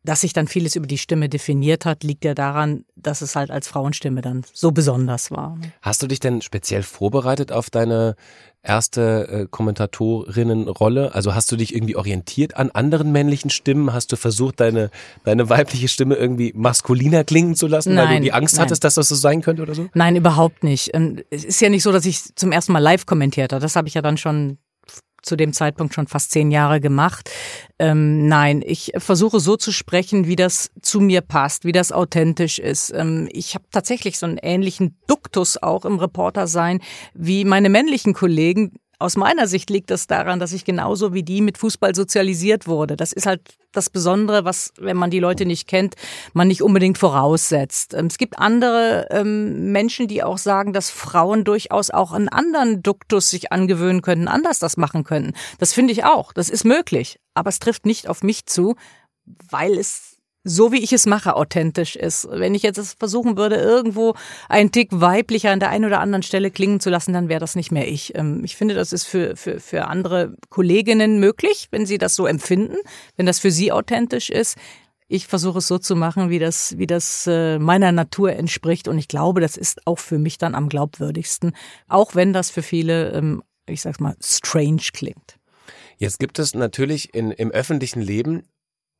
Dass 0.03 0.21
sich 0.21 0.33
dann 0.33 0.47
vieles 0.47 0.75
über 0.75 0.87
die 0.87 0.97
Stimme 0.97 1.29
definiert 1.29 1.85
hat, 1.85 2.03
liegt 2.03 2.25
ja 2.25 2.33
daran, 2.33 2.85
dass 2.95 3.21
es 3.21 3.35
halt 3.35 3.51
als 3.51 3.67
Frauenstimme 3.67 4.21
dann 4.21 4.43
so 4.51 4.71
besonders 4.71 5.29
war. 5.29 5.59
Hast 5.81 6.01
du 6.01 6.07
dich 6.07 6.19
denn 6.19 6.41
speziell 6.41 6.81
vorbereitet 6.81 7.51
auf 7.51 7.69
deine 7.69 8.15
erste 8.63 9.27
äh, 9.27 9.47
Kommentatorinnenrolle? 9.49 11.13
Also 11.13 11.35
hast 11.35 11.51
du 11.51 11.55
dich 11.55 11.75
irgendwie 11.75 11.95
orientiert 11.95 12.57
an 12.57 12.71
anderen 12.71 13.11
männlichen 13.11 13.49
Stimmen? 13.49 13.93
Hast 13.93 14.11
du 14.11 14.15
versucht, 14.15 14.59
deine, 14.59 14.89
deine 15.23 15.49
weibliche 15.49 15.87
Stimme 15.87 16.15
irgendwie 16.15 16.53
maskuliner 16.55 17.23
klingen 17.23 17.55
zu 17.55 17.67
lassen, 17.67 17.93
nein, 17.93 18.07
weil 18.07 18.15
du 18.17 18.23
die 18.23 18.33
Angst 18.33 18.55
nein. 18.55 18.65
hattest, 18.65 18.83
dass 18.83 18.95
das 18.95 19.07
so 19.07 19.15
sein 19.15 19.41
könnte 19.41 19.61
oder 19.61 19.75
so? 19.75 19.87
Nein, 19.93 20.15
überhaupt 20.15 20.63
nicht. 20.63 20.91
Ähm, 20.93 21.21
es 21.29 21.43
ist 21.43 21.61
ja 21.61 21.69
nicht 21.69 21.83
so, 21.83 21.91
dass 21.91 22.05
ich 22.05 22.35
zum 22.35 22.51
ersten 22.51 22.71
Mal 22.71 22.79
live 22.79 23.05
kommentiert 23.05 23.53
habe. 23.53 23.61
Das 23.61 23.75
habe 23.75 23.87
ich 23.87 23.93
ja 23.93 24.01
dann 24.01 24.17
schon 24.17 24.57
zu 25.21 25.35
dem 25.35 25.53
Zeitpunkt 25.53 25.93
schon 25.93 26.07
fast 26.07 26.31
zehn 26.31 26.51
Jahre 26.51 26.79
gemacht. 26.79 27.29
Ähm, 27.79 28.27
nein, 28.27 28.61
ich 28.65 28.91
versuche 28.97 29.39
so 29.39 29.57
zu 29.57 29.71
sprechen, 29.71 30.27
wie 30.27 30.35
das 30.35 30.71
zu 30.81 30.99
mir 30.99 31.21
passt, 31.21 31.65
wie 31.65 31.71
das 31.71 31.91
authentisch 31.91 32.59
ist. 32.59 32.91
Ähm, 32.95 33.27
ich 33.31 33.55
habe 33.55 33.65
tatsächlich 33.71 34.17
so 34.17 34.25
einen 34.25 34.37
ähnlichen 34.37 34.97
Duktus 35.07 35.61
auch 35.61 35.85
im 35.85 35.99
Reporter 35.99 36.47
sein 36.47 36.79
wie 37.13 37.45
meine 37.45 37.69
männlichen 37.69 38.13
Kollegen, 38.13 38.73
aus 39.01 39.17
meiner 39.17 39.47
Sicht 39.47 39.69
liegt 39.69 39.89
das 39.89 40.07
daran, 40.07 40.39
dass 40.39 40.53
ich 40.53 40.65
genauso 40.65 41.13
wie 41.13 41.23
die 41.23 41.41
mit 41.41 41.57
Fußball 41.57 41.95
sozialisiert 41.95 42.67
wurde. 42.67 42.95
Das 42.95 43.11
ist 43.11 43.25
halt 43.25 43.41
das 43.71 43.89
Besondere, 43.89 44.45
was, 44.45 44.73
wenn 44.77 44.97
man 44.97 45.11
die 45.11 45.19
Leute 45.19 45.45
nicht 45.45 45.67
kennt, 45.67 45.95
man 46.33 46.47
nicht 46.47 46.61
unbedingt 46.61 46.97
voraussetzt. 46.97 47.93
Ähm, 47.93 48.07
es 48.07 48.17
gibt 48.17 48.39
andere 48.39 49.07
ähm, 49.09 49.71
Menschen, 49.71 50.07
die 50.07 50.23
auch 50.23 50.37
sagen, 50.37 50.73
dass 50.73 50.89
Frauen 50.89 51.43
durchaus 51.43 51.89
auch 51.89 52.11
einen 52.11 52.29
anderen 52.29 52.83
Duktus 52.83 53.29
sich 53.29 53.51
angewöhnen 53.51 54.01
könnten, 54.01 54.27
anders 54.27 54.59
das 54.59 54.77
machen 54.77 55.03
könnten. 55.03 55.33
Das 55.59 55.73
finde 55.73 55.93
ich 55.93 56.03
auch. 56.05 56.33
Das 56.33 56.49
ist 56.49 56.63
möglich. 56.63 57.19
Aber 57.33 57.49
es 57.49 57.59
trifft 57.59 57.85
nicht 57.85 58.07
auf 58.07 58.23
mich 58.23 58.45
zu, 58.45 58.75
weil 59.25 59.77
es 59.77 60.10
so 60.43 60.71
wie 60.71 60.83
ich 60.83 60.91
es 60.93 61.05
mache, 61.05 61.35
authentisch 61.35 61.95
ist. 61.95 62.27
Wenn 62.31 62.55
ich 62.55 62.63
jetzt 62.63 62.97
versuchen 62.97 63.37
würde, 63.37 63.57
irgendwo 63.57 64.15
einen 64.49 64.71
Tick 64.71 64.89
weiblicher 64.91 65.51
an 65.51 65.59
der 65.59 65.69
einen 65.69 65.85
oder 65.85 65.99
anderen 65.99 66.23
Stelle 66.23 66.51
klingen 66.51 66.79
zu 66.79 66.89
lassen, 66.89 67.13
dann 67.13 67.29
wäre 67.29 67.39
das 67.39 67.55
nicht 67.55 67.71
mehr 67.71 67.87
ich. 67.87 68.15
Ähm, 68.15 68.43
ich 68.43 68.55
finde, 68.55 68.73
das 68.73 68.91
ist 68.91 69.05
für, 69.05 69.35
für, 69.35 69.59
für 69.59 69.87
andere 69.87 70.35
Kolleginnen 70.49 71.19
möglich, 71.19 71.67
wenn 71.71 71.85
sie 71.85 71.97
das 71.97 72.15
so 72.15 72.25
empfinden, 72.25 72.77
wenn 73.17 73.25
das 73.25 73.39
für 73.39 73.51
sie 73.51 73.71
authentisch 73.71 74.29
ist. 74.29 74.57
Ich 75.07 75.27
versuche 75.27 75.59
es 75.59 75.67
so 75.67 75.77
zu 75.77 75.95
machen, 75.95 76.29
wie 76.29 76.39
das, 76.39 76.77
wie 76.77 76.87
das 76.87 77.27
äh, 77.27 77.59
meiner 77.59 77.91
Natur 77.91 78.33
entspricht. 78.33 78.87
Und 78.87 78.97
ich 78.97 79.09
glaube, 79.09 79.41
das 79.41 79.57
ist 79.57 79.85
auch 79.85 79.99
für 79.99 80.17
mich 80.17 80.37
dann 80.37 80.55
am 80.55 80.69
glaubwürdigsten, 80.69 81.55
auch 81.87 82.15
wenn 82.15 82.33
das 82.33 82.49
für 82.49 82.63
viele, 82.63 83.11
ähm, 83.11 83.43
ich 83.67 83.81
sag's 83.81 83.99
mal, 83.99 84.15
strange 84.21 84.83
klingt. 84.93 85.37
Jetzt 85.97 86.17
gibt 86.17 86.39
es 86.39 86.55
natürlich 86.55 87.13
in, 87.13 87.29
im 87.29 87.51
öffentlichen 87.51 88.01
Leben 88.01 88.43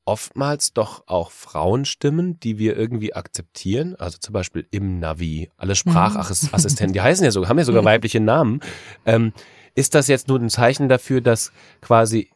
oftmals 0.05 0.73
doch 0.73 1.03
auch 1.07 1.31
Frauenstimmen, 1.31 2.39
die 2.39 2.57
wir 2.57 2.75
irgendwie 2.75 3.13
akzeptieren. 3.13 3.95
Also 3.95 4.17
zum 4.17 4.33
Beispiel 4.33 4.65
im 4.71 4.99
Navi, 4.99 5.49
alle 5.57 5.75
Sprachassistenten, 5.75 6.93
die 6.93 7.01
heißen 7.01 7.23
ja 7.23 7.31
so, 7.31 7.47
haben 7.47 7.57
ja 7.57 7.65
sogar 7.65 7.85
weibliche 7.85 8.19
Namen. 8.19 8.61
Ähm, 9.05 9.33
ist 9.75 9.95
das 9.95 10.07
jetzt 10.07 10.27
nur 10.27 10.39
ein 10.39 10.49
Zeichen 10.49 10.89
dafür, 10.89 11.21
dass 11.21 11.51
quasi 11.81 12.29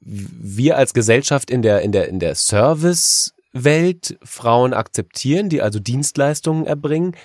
wir 0.00 0.76
als 0.76 0.94
Gesellschaft 0.94 1.50
in 1.50 1.62
der, 1.62 1.82
in 1.82 1.92
der, 1.92 2.08
in 2.08 2.18
der 2.18 2.34
Servicewelt 2.34 4.18
Frauen 4.22 4.74
akzeptieren, 4.74 5.48
die 5.48 5.62
also 5.62 5.78
Dienstleistungen 5.78 6.66
erbringen, 6.66 7.16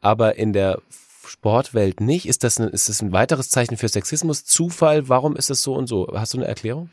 aber 0.00 0.36
in 0.36 0.52
der 0.52 0.80
Sportwelt 1.26 2.00
nicht? 2.00 2.26
Ist 2.26 2.44
das, 2.44 2.58
ein, 2.58 2.68
ist 2.68 2.88
das 2.88 3.02
ein 3.02 3.12
weiteres 3.12 3.50
Zeichen 3.50 3.76
für 3.76 3.88
Sexismus? 3.88 4.44
Zufall? 4.44 5.08
Warum 5.08 5.36
ist 5.36 5.50
es 5.50 5.62
so 5.62 5.74
und 5.74 5.86
so? 5.86 6.08
Hast 6.14 6.34
du 6.34 6.38
eine 6.38 6.46
Erklärung? 6.46 6.90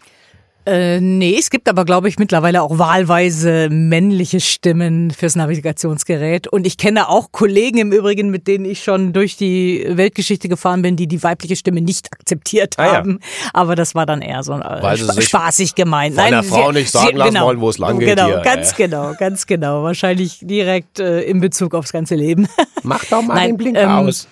Äh, 0.68 1.00
nee, 1.00 1.38
es 1.40 1.50
gibt 1.50 1.70
aber, 1.70 1.86
glaube 1.86 2.10
ich, 2.10 2.20
mittlerweile 2.20 2.62
auch 2.62 2.78
wahlweise 2.78 3.70
männliche 3.70 4.42
Stimmen 4.42 5.12
fürs 5.12 5.38
Navigationsgerät. 5.38 6.48
Und 6.48 6.68
ich 6.68 6.78
kenne 6.78 7.08
auch 7.08 7.32
Kollegen 7.32 7.78
im 7.78 7.94
Übrigen, 7.94 8.32
mit 8.32 8.48
denen 8.48 8.66
ich 8.66 8.84
schon 8.84 9.14
durch 9.14 9.38
die 9.38 9.86
Weltgeschichte 9.88 10.50
gefahren 10.50 10.82
bin, 10.82 10.98
die 10.98 11.08
die 11.08 11.24
weibliche 11.24 11.56
Stimme 11.56 11.80
nicht 11.80 12.12
akzeptiert 12.12 12.76
ah, 12.80 12.98
haben. 12.98 13.20
Ja. 13.22 13.50
Aber 13.54 13.76
das 13.78 13.96
war 13.96 14.06
dann 14.06 14.22
eher 14.22 14.44
so 14.44 14.56
äh, 14.56 14.98
spa 14.98 15.22
spaßig 15.22 15.74
gemeint. 15.74 16.16
Von 16.16 16.24
Nein, 16.26 16.34
der 16.34 16.44
Frau 16.44 16.74
sie, 16.74 16.80
nicht 16.80 16.92
sagen 16.92 17.08
sie, 17.12 17.14
lassen 17.14 17.34
genau, 17.36 17.46
wollen, 17.46 17.62
wo 17.62 17.70
es 17.70 17.78
lang 17.78 18.00
geht. 18.00 18.10
Genau, 18.10 18.26
hier. 18.28 18.42
ganz 18.42 18.74
äh. 18.74 18.76
genau, 18.76 19.14
ganz 19.18 19.48
genau. 19.48 19.84
Wahrscheinlich 19.84 20.40
direkt 20.42 21.00
äh, 21.00 21.22
in 21.22 21.40
Bezug 21.40 21.76
aufs 21.76 21.94
ganze 21.94 22.16
Leben. 22.16 22.46
Mach 22.84 23.06
doch 23.06 23.22
mal 23.22 23.36
Nein, 23.36 23.52
den 23.52 23.58
Blink 23.58 23.78
ähm, 23.78 23.90
aus. 23.90 24.28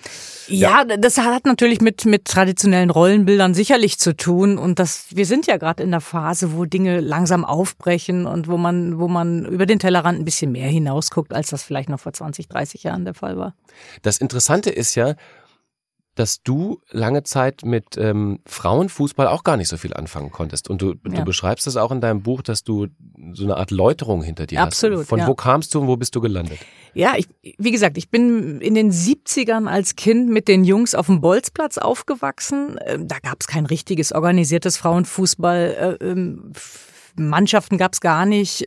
Ja, 0.48 0.84
ja, 0.88 0.96
das 0.96 1.18
hat 1.18 1.46
natürlich 1.46 1.80
mit, 1.80 2.04
mit 2.04 2.24
traditionellen 2.24 2.90
Rollenbildern 2.90 3.54
sicherlich 3.54 3.98
zu 3.98 4.16
tun. 4.16 4.58
Und 4.58 4.78
das, 4.78 5.06
wir 5.10 5.26
sind 5.26 5.46
ja 5.46 5.56
gerade 5.56 5.82
in 5.82 5.90
der 5.90 6.00
Phase, 6.00 6.54
wo 6.54 6.64
Dinge 6.64 7.00
langsam 7.00 7.44
aufbrechen 7.44 8.26
und 8.26 8.48
wo 8.48 8.56
man, 8.56 8.98
wo 8.98 9.08
man 9.08 9.44
über 9.46 9.66
den 9.66 9.78
Tellerrand 9.78 10.18
ein 10.18 10.24
bisschen 10.24 10.52
mehr 10.52 10.68
hinausguckt, 10.68 11.32
als 11.32 11.50
das 11.50 11.62
vielleicht 11.62 11.88
noch 11.88 12.00
vor 12.00 12.12
20, 12.12 12.48
30 12.48 12.82
Jahren 12.82 13.04
der 13.04 13.14
Fall 13.14 13.36
war. 13.36 13.54
Das 14.02 14.18
Interessante 14.18 14.70
ist 14.70 14.94
ja, 14.94 15.14
dass 16.16 16.42
du 16.42 16.80
lange 16.90 17.22
Zeit 17.22 17.62
mit 17.64 17.96
ähm, 17.98 18.40
Frauenfußball 18.46 19.28
auch 19.28 19.44
gar 19.44 19.56
nicht 19.56 19.68
so 19.68 19.76
viel 19.76 19.92
anfangen 19.92 20.30
konntest. 20.30 20.68
Und 20.68 20.80
du, 20.80 20.94
ja. 21.06 21.10
du 21.10 21.24
beschreibst 21.24 21.66
das 21.66 21.76
auch 21.76 21.92
in 21.92 22.00
deinem 22.00 22.22
Buch, 22.22 22.42
dass 22.42 22.64
du 22.64 22.88
so 23.32 23.44
eine 23.44 23.58
Art 23.58 23.70
Läuterung 23.70 24.22
hinter 24.22 24.46
dir 24.46 24.62
Absolut, 24.62 25.00
hast. 25.00 25.08
Von 25.08 25.20
ja. 25.20 25.26
wo 25.26 25.34
kamst 25.34 25.74
du 25.74 25.80
und 25.80 25.88
wo 25.88 25.96
bist 25.96 26.16
du 26.16 26.20
gelandet? 26.22 26.58
Ja, 26.94 27.14
ich, 27.16 27.28
wie 27.58 27.70
gesagt, 27.70 27.98
ich 27.98 28.10
bin 28.10 28.60
in 28.62 28.74
den 28.74 28.90
70ern 28.90 29.68
als 29.68 29.94
Kind 29.94 30.30
mit 30.30 30.48
den 30.48 30.64
Jungs 30.64 30.94
auf 30.94 31.06
dem 31.06 31.20
Bolzplatz 31.20 31.76
aufgewachsen. 31.76 32.78
Ähm, 32.86 33.06
da 33.06 33.18
gab 33.18 33.36
es 33.40 33.46
kein 33.46 33.66
richtiges 33.66 34.12
organisiertes 34.12 34.78
Frauenfußball. 34.78 35.98
Äh, 36.00 36.04
ähm, 36.04 36.52
Mannschaften 37.14 37.76
gab 37.76 37.92
es 37.92 38.00
gar 38.00 38.24
nicht. 38.24 38.64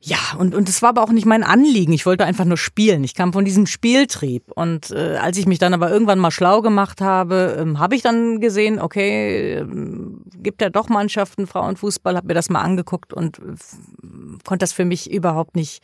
Ja, 0.00 0.18
und, 0.38 0.54
und 0.54 0.68
das 0.68 0.80
war 0.80 0.90
aber 0.90 1.02
auch 1.02 1.10
nicht 1.10 1.26
mein 1.26 1.42
Anliegen. 1.42 1.92
Ich 1.92 2.06
wollte 2.06 2.24
einfach 2.24 2.44
nur 2.44 2.56
spielen. 2.56 3.02
Ich 3.02 3.14
kam 3.14 3.32
von 3.32 3.44
diesem 3.44 3.66
Spieltrieb. 3.66 4.44
Und 4.52 4.92
äh, 4.92 5.16
als 5.16 5.36
ich 5.36 5.46
mich 5.46 5.58
dann 5.58 5.74
aber 5.74 5.90
irgendwann 5.90 6.20
mal 6.20 6.30
schlau 6.30 6.62
gemacht 6.62 7.00
habe, 7.00 7.56
ähm, 7.58 7.80
habe 7.80 7.96
ich 7.96 8.02
dann 8.02 8.40
gesehen, 8.40 8.78
okay, 8.80 9.54
ähm, 9.54 10.22
gibt 10.36 10.62
ja 10.62 10.70
doch 10.70 10.88
Mannschaften 10.88 11.48
Frauenfußball, 11.48 12.16
habe 12.16 12.28
mir 12.28 12.34
das 12.34 12.48
mal 12.48 12.60
angeguckt 12.60 13.12
und 13.12 13.38
äh, 13.38 13.42
konnte 14.44 14.62
das 14.62 14.72
für 14.72 14.84
mich 14.84 15.10
überhaupt 15.10 15.56
nicht 15.56 15.82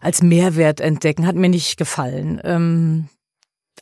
als 0.00 0.22
Mehrwert 0.22 0.80
entdecken. 0.80 1.26
Hat 1.26 1.34
mir 1.34 1.48
nicht 1.48 1.76
gefallen. 1.76 2.40
Ähm, 2.44 3.08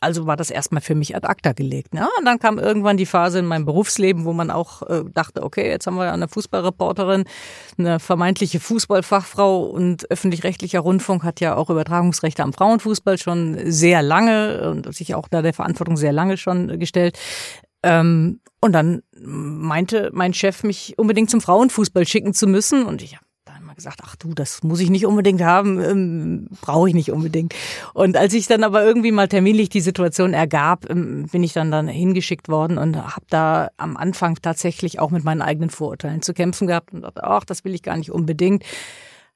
also 0.00 0.26
war 0.26 0.36
das 0.36 0.50
erstmal 0.50 0.80
für 0.80 0.94
mich 0.94 1.16
ad 1.16 1.26
acta 1.26 1.52
gelegt. 1.52 1.94
Ja, 1.94 2.08
und 2.18 2.24
dann 2.24 2.38
kam 2.38 2.58
irgendwann 2.58 2.96
die 2.96 3.06
Phase 3.06 3.38
in 3.38 3.46
meinem 3.46 3.64
Berufsleben, 3.64 4.24
wo 4.24 4.32
man 4.32 4.50
auch 4.50 4.82
äh, 4.82 5.04
dachte, 5.12 5.42
okay, 5.42 5.68
jetzt 5.68 5.86
haben 5.86 5.96
wir 5.96 6.12
eine 6.12 6.28
Fußballreporterin, 6.28 7.24
eine 7.78 8.00
vermeintliche 8.00 8.60
Fußballfachfrau 8.60 9.62
und 9.64 10.10
öffentlich-rechtlicher 10.10 10.80
Rundfunk 10.80 11.22
hat 11.24 11.40
ja 11.40 11.56
auch 11.56 11.70
Übertragungsrechte 11.70 12.42
am 12.42 12.52
Frauenfußball 12.52 13.18
schon 13.18 13.58
sehr 13.64 14.02
lange 14.02 14.70
und 14.70 14.94
sich 14.94 15.14
auch 15.14 15.28
da 15.28 15.42
der 15.42 15.54
Verantwortung 15.54 15.96
sehr 15.96 16.12
lange 16.12 16.36
schon 16.36 16.78
gestellt. 16.78 17.18
Ähm, 17.82 18.40
und 18.60 18.72
dann 18.72 19.02
meinte 19.20 20.10
mein 20.12 20.34
Chef, 20.34 20.64
mich 20.64 20.98
unbedingt 20.98 21.30
zum 21.30 21.40
Frauenfußball 21.40 22.06
schicken 22.06 22.34
zu 22.34 22.46
müssen 22.46 22.84
und 22.84 23.02
ich 23.02 23.16
habe 23.16 23.27
gesagt, 23.78 24.00
ach 24.04 24.16
du, 24.16 24.34
das 24.34 24.62
muss 24.62 24.80
ich 24.80 24.90
nicht 24.90 25.06
unbedingt 25.06 25.40
haben, 25.40 25.80
ähm, 25.80 26.48
brauche 26.60 26.88
ich 26.88 26.94
nicht 26.94 27.10
unbedingt. 27.10 27.54
Und 27.94 28.16
als 28.16 28.34
ich 28.34 28.46
dann 28.46 28.64
aber 28.64 28.84
irgendwie 28.84 29.12
mal 29.12 29.28
terminlich 29.28 29.70
die 29.70 29.80
Situation 29.80 30.34
ergab, 30.34 30.90
ähm, 30.90 31.26
bin 31.30 31.42
ich 31.42 31.52
dann 31.54 31.70
dann 31.70 31.88
hingeschickt 31.88 32.48
worden 32.48 32.76
und 32.76 32.96
habe 32.96 33.26
da 33.30 33.68
am 33.76 33.96
Anfang 33.96 34.36
tatsächlich 34.42 34.98
auch 35.00 35.10
mit 35.10 35.24
meinen 35.24 35.42
eigenen 35.42 35.70
Vorurteilen 35.70 36.22
zu 36.22 36.34
kämpfen 36.34 36.66
gehabt 36.66 36.92
und 36.92 37.02
dachte, 37.02 37.24
ach, 37.24 37.44
das 37.44 37.64
will 37.64 37.74
ich 37.74 37.82
gar 37.82 37.96
nicht 37.96 38.10
unbedingt. 38.10 38.64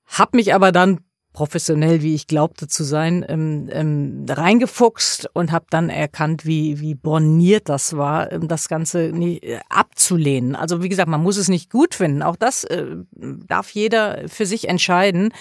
Hab 0.06 0.34
mich 0.34 0.52
aber 0.54 0.72
dann 0.72 1.00
professionell, 1.32 2.02
wie 2.02 2.14
ich 2.14 2.26
glaubte 2.26 2.68
zu 2.68 2.84
sein, 2.84 3.24
ähm, 3.28 3.68
ähm, 3.72 4.26
reingefuchst 4.28 5.30
und 5.32 5.50
habe 5.52 5.66
dann 5.70 5.88
erkannt, 5.88 6.44
wie, 6.44 6.80
wie 6.80 6.94
borniert 6.94 7.68
das 7.68 7.96
war, 7.96 8.30
ähm, 8.32 8.48
das 8.48 8.68
Ganze 8.68 9.10
nie, 9.12 9.38
äh, 9.38 9.60
abzulehnen. 9.68 10.54
Also 10.54 10.82
wie 10.82 10.88
gesagt, 10.88 11.08
man 11.08 11.22
muss 11.22 11.36
es 11.36 11.48
nicht 11.48 11.70
gut 11.70 11.94
finden. 11.94 12.22
Auch 12.22 12.36
das 12.36 12.64
äh, 12.64 12.86
darf 13.16 13.70
jeder 13.70 14.28
für 14.28 14.46
sich 14.46 14.68
entscheiden. 14.68 15.32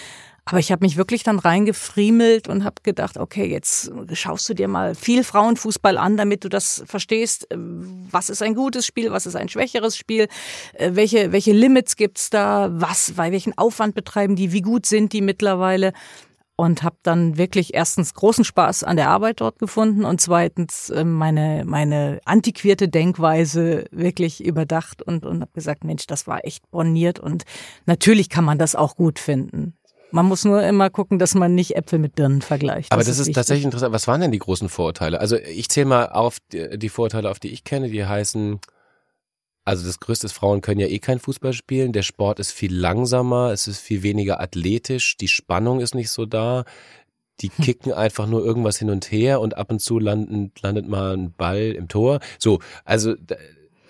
Aber 0.44 0.58
ich 0.58 0.72
habe 0.72 0.84
mich 0.84 0.96
wirklich 0.96 1.22
dann 1.22 1.38
reingefriemelt 1.38 2.48
und 2.48 2.64
habe 2.64 2.82
gedacht, 2.82 3.16
okay, 3.16 3.46
jetzt 3.46 3.92
schaust 4.12 4.48
du 4.48 4.54
dir 4.54 4.66
mal 4.66 4.96
viel 4.96 5.22
Frauenfußball 5.22 5.96
an, 5.96 6.16
damit 6.16 6.42
du 6.42 6.48
das 6.48 6.82
verstehst, 6.86 7.50
äh, 7.52 7.56
was 7.56 8.28
ist 8.28 8.42
ein 8.42 8.54
gutes 8.54 8.84
Spiel, 8.84 9.12
was 9.12 9.26
ist 9.26 9.36
ein 9.36 9.48
schwächeres 9.48 9.96
Spiel, 9.96 10.26
äh, 10.74 10.90
welche, 10.94 11.30
welche 11.30 11.52
Limits 11.52 11.96
gibt's 11.96 12.28
da, 12.28 12.70
was, 12.72 13.12
bei 13.12 13.30
welchen 13.30 13.56
Aufwand 13.56 13.94
betreiben 13.94 14.34
die, 14.34 14.52
wie 14.52 14.62
gut 14.62 14.86
sind 14.86 15.12
die 15.12 15.20
mittlerweile? 15.20 15.92
Und 16.54 16.82
habe 16.82 16.96
dann 17.02 17.38
wirklich 17.38 17.72
erstens 17.74 18.12
großen 18.12 18.44
Spaß 18.44 18.84
an 18.84 18.96
der 18.96 19.08
Arbeit 19.08 19.40
dort 19.40 19.58
gefunden 19.58 20.04
und 20.04 20.20
zweitens 20.20 20.90
äh, 20.90 21.02
meine 21.04 21.64
meine 21.64 22.20
antiquierte 22.24 22.88
Denkweise 22.88 23.86
wirklich 23.90 24.44
überdacht 24.44 25.02
und 25.02 25.24
und 25.24 25.40
habe 25.40 25.50
gesagt, 25.54 25.82
Mensch, 25.82 26.06
das 26.06 26.26
war 26.26 26.44
echt 26.44 26.70
borniert 26.70 27.18
und 27.18 27.44
natürlich 27.86 28.28
kann 28.28 28.44
man 28.44 28.58
das 28.58 28.74
auch 28.74 28.96
gut 28.96 29.18
finden. 29.18 29.74
Man 30.12 30.26
muss 30.26 30.44
nur 30.44 30.62
immer 30.62 30.90
gucken, 30.90 31.18
dass 31.18 31.34
man 31.34 31.54
nicht 31.54 31.74
Äpfel 31.74 31.98
mit 31.98 32.14
Birnen 32.14 32.42
vergleicht. 32.42 32.92
Aber 32.92 33.00
das, 33.00 33.08
das 33.08 33.18
ist, 33.18 33.28
ist 33.28 33.34
tatsächlich 33.34 33.64
interessant. 33.64 33.92
Was 33.92 34.06
waren 34.06 34.20
denn 34.20 34.30
die 34.30 34.38
großen 34.38 34.68
Vorurteile? 34.68 35.20
Also 35.20 35.36
ich 35.36 35.68
zähle 35.68 35.86
mal 35.86 36.06
auf 36.10 36.38
die, 36.52 36.88
Vorurteile, 36.88 37.30
auf 37.30 37.40
die 37.40 37.48
ich 37.48 37.64
kenne, 37.64 37.88
die 37.88 38.04
heißen, 38.04 38.60
also 39.64 39.86
das 39.86 40.00
Größte 40.00 40.26
ist, 40.26 40.32
Frauen 40.32 40.60
können 40.60 40.80
ja 40.80 40.86
eh 40.86 40.98
kein 40.98 41.18
Fußball 41.18 41.54
spielen. 41.54 41.92
Der 41.92 42.02
Sport 42.02 42.40
ist 42.40 42.52
viel 42.52 42.74
langsamer, 42.74 43.52
es 43.52 43.66
ist 43.66 43.80
viel 43.80 44.02
weniger 44.02 44.40
athletisch, 44.40 45.16
die 45.16 45.28
Spannung 45.28 45.80
ist 45.80 45.94
nicht 45.94 46.10
so 46.10 46.26
da. 46.26 46.64
Die 47.40 47.48
hm. 47.48 47.64
kicken 47.64 47.92
einfach 47.92 48.26
nur 48.26 48.44
irgendwas 48.44 48.78
hin 48.78 48.90
und 48.90 49.10
her 49.10 49.40
und 49.40 49.56
ab 49.56 49.70
und 49.70 49.80
zu 49.80 49.98
landen, 49.98 50.52
landet 50.60 50.88
mal 50.88 51.16
ein 51.16 51.32
Ball 51.32 51.72
im 51.72 51.88
Tor. 51.88 52.20
So, 52.38 52.60
also 52.84 53.14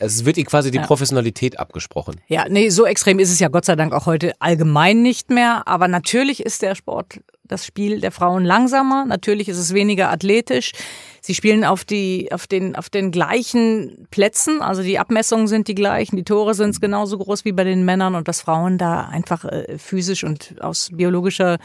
es 0.05 0.25
wird 0.25 0.37
ihr 0.37 0.45
quasi 0.45 0.71
die 0.71 0.79
ja. 0.79 0.87
Professionalität 0.87 1.59
abgesprochen. 1.59 2.21
Ja, 2.27 2.47
nee, 2.49 2.69
so 2.71 2.87
extrem 2.87 3.19
ist 3.19 3.31
es 3.31 3.39
ja 3.39 3.49
Gott 3.49 3.65
sei 3.65 3.77
Dank 3.77 3.93
auch 3.93 4.07
heute 4.07 4.33
allgemein 4.41 5.03
nicht 5.03 5.31
mehr. 5.31 5.67
Aber 5.67 5.89
natürlich 5.89 6.45
ist 6.45 6.63
der 6.63 6.75
Sport, 6.75 7.21
das 7.45 7.67
Spiel 7.67 8.01
der 8.01 8.11
Frauen 8.13 8.45
langsamer. 8.45 9.05
Natürlich 9.05 9.49
ist 9.49 9.59
es 9.59 9.75
weniger 9.75 10.11
athletisch. 10.11 10.73
Sie 11.21 11.35
spielen 11.35 11.65
auf 11.65 11.85
die, 11.85 12.31
auf 12.33 12.47
den, 12.47 12.75
auf 12.75 12.91
den 12.91 13.13
gleichen 13.13 14.09
Plätzen. 14.11 14.61
Also 14.61 14.83
die 14.83 14.99
Abmessungen 14.99 15.47
sind 15.47 15.69
die 15.69 15.75
gleichen. 15.75 16.17
Die 16.17 16.25
Tore 16.25 16.55
sind 16.55 16.81
genauso 16.81 17.19
groß 17.19 17.45
wie 17.45 17.53
bei 17.53 17.65
den 17.65 17.85
Männern 17.85 18.15
und 18.15 18.27
dass 18.27 18.41
Frauen 18.41 18.79
da 18.79 19.03
einfach 19.03 19.45
äh, 19.45 19.79
physisch 19.79 20.25
und 20.25 20.57
aus 20.61 20.91
biologischer 20.93 21.59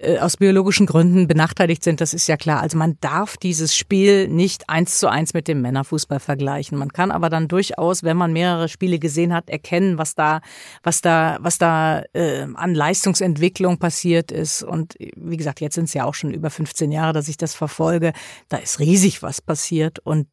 äh, 0.00 0.18
aus 0.18 0.38
biologischen 0.38 0.86
Gründen 0.86 1.28
benachteiligt 1.28 1.84
sind, 1.84 2.00
das 2.00 2.14
ist 2.14 2.26
ja 2.26 2.38
klar. 2.38 2.60
Also 2.60 2.78
man 2.78 2.96
darf 3.00 3.36
dieses 3.36 3.76
Spiel 3.76 4.28
nicht 4.28 4.68
eins 4.70 4.98
zu 4.98 5.08
eins 5.08 5.34
mit 5.34 5.46
dem 5.46 5.60
Männerfußball 5.60 6.20
vergleichen. 6.20 6.78
Man 6.78 6.92
kann 6.92 7.10
aber 7.10 7.28
dann 7.28 7.48
durchaus, 7.48 8.02
wenn 8.02 8.16
man 8.16 8.32
mehrere 8.32 8.68
Spiele 8.68 8.98
gesehen 8.98 9.34
hat, 9.34 9.50
erkennen, 9.50 9.98
was 9.98 10.14
da, 10.14 10.40
was 10.82 11.02
da, 11.02 11.36
was 11.40 11.58
da 11.58 12.02
äh, 12.14 12.46
an 12.54 12.74
Leistungsentwicklung 12.74 13.78
passiert 13.78 14.32
ist. 14.32 14.62
Und 14.62 14.94
wie 14.98 15.36
gesagt, 15.36 15.60
jetzt 15.60 15.74
sind 15.74 15.84
es 15.84 15.94
ja 15.94 16.06
auch 16.06 16.14
schon 16.14 16.32
über 16.32 16.48
15 16.48 16.90
Jahre, 16.90 17.12
dass 17.12 17.28
ich 17.28 17.36
das 17.36 17.54
verfolge. 17.54 18.12
Da 18.48 18.56
ist 18.56 18.80
riesig 18.80 19.22
was 19.22 19.42
passiert 19.42 19.98
und 19.98 20.28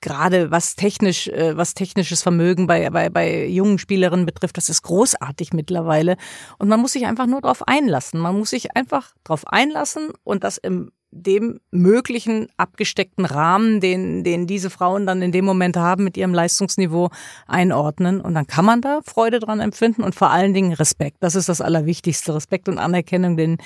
gerade 0.00 0.50
was 0.50 0.76
technisch, 0.76 1.28
äh, 1.28 1.56
was 1.56 1.74
technisches 1.74 2.22
Vermögen 2.22 2.66
bei, 2.66 2.90
bei, 2.90 3.10
bei 3.10 3.46
jungen 3.46 3.78
Spielerinnen 3.78 4.26
betrifft, 4.26 4.56
das 4.56 4.68
ist 4.68 4.82
großartig 4.82 5.52
mittlerweile. 5.52 6.16
Und 6.58 6.68
man 6.68 6.80
muss 6.80 6.92
sich 6.92 7.06
einfach 7.06 7.26
nur 7.26 7.40
darauf 7.40 7.66
einlassen. 7.66 8.20
Man 8.20 8.38
muss 8.38 8.50
sich 8.50 8.76
einfach 8.76 9.14
darauf 9.24 9.46
einlassen 9.46 10.10
und 10.24 10.44
das 10.44 10.58
im 10.58 10.90
dem 11.10 11.60
möglichen 11.70 12.48
abgesteckten 12.56 13.24
Rahmen, 13.24 13.80
den, 13.80 14.24
den 14.24 14.46
diese 14.46 14.70
Frauen 14.70 15.06
dann 15.06 15.22
in 15.22 15.32
dem 15.32 15.44
Moment 15.44 15.76
haben, 15.76 16.04
mit 16.04 16.16
ihrem 16.16 16.34
Leistungsniveau 16.34 17.08
einordnen. 17.46 18.20
Und 18.20 18.34
dann 18.34 18.46
kann 18.46 18.64
man 18.64 18.82
da 18.82 19.00
Freude 19.04 19.38
dran 19.38 19.60
empfinden 19.60 20.02
und 20.02 20.14
vor 20.14 20.30
allen 20.30 20.52
Dingen 20.52 20.72
Respekt. 20.72 21.18
Das 21.20 21.34
ist 21.34 21.48
das 21.48 21.60
Allerwichtigste. 21.60 22.34
Respekt 22.34 22.68
und 22.68 22.78
Anerkennung, 22.78 23.36
denn 23.36 23.56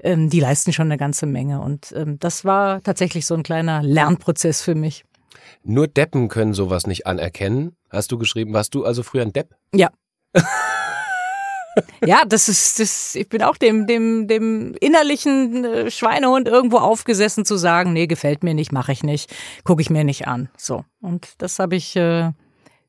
ähm, 0.00 0.30
die 0.30 0.40
leisten 0.40 0.72
schon 0.72 0.86
eine 0.86 0.96
ganze 0.96 1.26
Menge. 1.26 1.60
Und 1.60 1.92
ähm, 1.96 2.18
das 2.20 2.44
war 2.44 2.82
tatsächlich 2.82 3.26
so 3.26 3.34
ein 3.34 3.42
kleiner 3.42 3.82
Lernprozess 3.82 4.62
für 4.62 4.74
mich. 4.74 5.04
Nur 5.64 5.86
Deppen 5.86 6.28
können 6.28 6.54
sowas 6.54 6.86
nicht 6.86 7.06
anerkennen. 7.06 7.76
Hast 7.90 8.12
du 8.12 8.18
geschrieben, 8.18 8.52
warst 8.52 8.74
du 8.74 8.84
also 8.84 9.02
früher 9.02 9.22
ein 9.22 9.32
Depp? 9.32 9.54
Ja. 9.74 9.90
ja, 12.04 12.24
das 12.26 12.48
ist, 12.48 12.80
das, 12.80 13.14
ich 13.14 13.28
bin 13.28 13.42
auch 13.42 13.56
dem, 13.56 13.86
dem, 13.86 14.26
dem 14.26 14.74
innerlichen 14.80 15.64
äh, 15.64 15.90
Schweinehund 15.90 16.48
irgendwo 16.48 16.78
aufgesessen 16.78 17.44
zu 17.44 17.56
sagen, 17.56 17.92
nee, 17.92 18.06
gefällt 18.06 18.42
mir 18.42 18.54
nicht, 18.54 18.72
mache 18.72 18.92
ich 18.92 19.02
nicht, 19.02 19.34
gucke 19.64 19.82
ich 19.82 19.90
mir 19.90 20.04
nicht 20.04 20.26
an. 20.26 20.48
So. 20.56 20.84
Und 21.00 21.34
das 21.38 21.58
habe 21.58 21.76
ich 21.76 21.96
äh, 21.96 22.32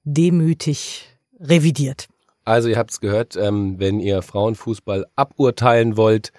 demütig 0.03 1.09
revidiert. 1.39 2.07
Also 2.45 2.69
ihr 2.69 2.77
habt 2.77 2.91
es 2.91 2.99
gehört, 2.99 3.35
ähm, 3.35 3.79
wenn 3.79 3.99
ihr 3.99 4.21
Frauenfußball 4.21 5.05
aburteilen 5.15 5.95
wollt, 5.95 6.31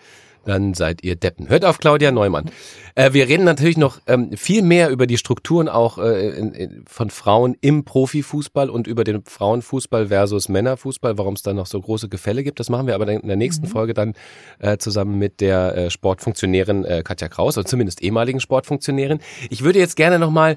dann 0.45 0.75
seid 0.75 1.03
ihr 1.03 1.17
Deppen. 1.17 1.49
Hört 1.49 1.65
auf 1.65 1.79
Claudia 1.79 2.11
Neumann. 2.11 2.51
Äh, 2.95 3.13
wir 3.13 3.29
reden 3.29 3.45
natürlich 3.45 3.77
noch 3.77 4.01
ähm, 4.07 4.37
viel 4.37 4.63
mehr 4.63 4.91
über 4.91 5.07
die 5.07 5.19
Strukturen 5.19 5.69
auch 5.69 5.99
äh, 5.99 6.31
in, 6.31 6.53
in, 6.53 6.85
von 6.87 7.11
Frauen 7.11 7.57
im 7.61 7.85
Profifußball 7.85 8.71
und 8.71 8.87
über 8.87 9.05
den 9.05 9.25
Frauenfußball 9.25 10.09
versus 10.09 10.49
Männerfußball, 10.49 11.19
warum 11.19 11.35
es 11.35 11.43
da 11.43 11.53
noch 11.53 11.67
so 11.67 11.81
große 11.81 12.09
Gefälle 12.09 12.45
gibt. 12.45 12.61
Das 12.61 12.71
machen 12.71 12.87
wir 12.87 12.95
aber 12.95 13.09
in 13.09 13.27
der 13.27 13.37
nächsten 13.37 13.67
mhm. 13.67 13.71
Folge 13.71 13.95
dann 13.95 14.15
äh, 14.59 14.77
zusammen 14.79 15.19
mit 15.19 15.41
der 15.41 15.77
äh, 15.77 15.91
Sportfunktionärin 15.91 16.85
äh, 16.85 17.03
Katja 17.03 17.29
Kraus, 17.29 17.59
oder 17.59 17.67
zumindest 17.67 18.03
ehemaligen 18.03 18.41
Sportfunktionärin. 18.41 19.21
Ich 19.51 19.65
würde 19.65 19.79
jetzt 19.79 19.97
gerne 19.97 20.19
nochmal 20.19 20.57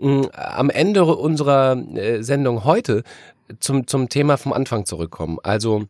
am 0.00 0.70
Ende 0.70 1.04
unserer 1.04 1.76
äh, 1.94 2.22
Sendung 2.22 2.64
heute 2.64 3.02
zum, 3.58 3.86
zum 3.86 4.08
Thema 4.08 4.36
vom 4.36 4.52
Anfang 4.52 4.84
zurückkommen. 4.84 5.38
Also 5.42 5.86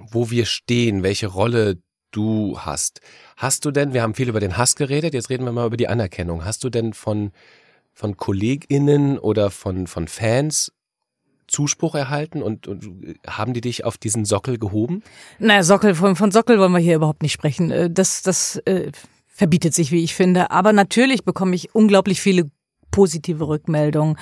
wo 0.00 0.30
wir 0.30 0.46
stehen, 0.46 1.02
welche 1.02 1.26
Rolle 1.26 1.78
du 2.10 2.58
hast. 2.58 3.00
Hast 3.36 3.64
du 3.64 3.70
denn, 3.70 3.92
wir 3.92 4.02
haben 4.02 4.14
viel 4.14 4.28
über 4.28 4.40
den 4.40 4.56
Hass 4.56 4.76
geredet, 4.76 5.14
jetzt 5.14 5.30
reden 5.30 5.44
wir 5.44 5.52
mal 5.52 5.66
über 5.66 5.76
die 5.76 5.88
Anerkennung. 5.88 6.44
Hast 6.44 6.64
du 6.64 6.70
denn 6.70 6.92
von, 6.92 7.32
von 7.92 8.16
KollegInnen 8.16 9.18
oder 9.18 9.50
von, 9.50 9.86
von 9.86 10.08
Fans 10.08 10.72
Zuspruch 11.48 11.94
erhalten 11.94 12.42
und, 12.42 12.68
und 12.68 13.16
haben 13.26 13.54
die 13.54 13.60
dich 13.60 13.84
auf 13.84 13.96
diesen 13.96 14.24
Sockel 14.24 14.58
gehoben? 14.58 15.02
Naja, 15.38 15.62
Sockel, 15.62 15.94
von, 15.94 16.14
von 16.14 16.30
Sockel 16.30 16.58
wollen 16.58 16.72
wir 16.72 16.78
hier 16.78 16.96
überhaupt 16.96 17.22
nicht 17.22 17.32
sprechen. 17.32 17.70
Äh, 17.70 17.90
das, 17.90 18.22
das 18.22 18.56
äh, 18.66 18.92
verbietet 19.26 19.74
sich, 19.74 19.90
wie 19.90 20.04
ich 20.04 20.14
finde. 20.14 20.50
Aber 20.50 20.72
natürlich 20.72 21.24
bekomme 21.24 21.54
ich 21.54 21.74
unglaublich 21.74 22.20
viele 22.20 22.50
positive 22.90 23.46
Rückmeldungen 23.46 24.16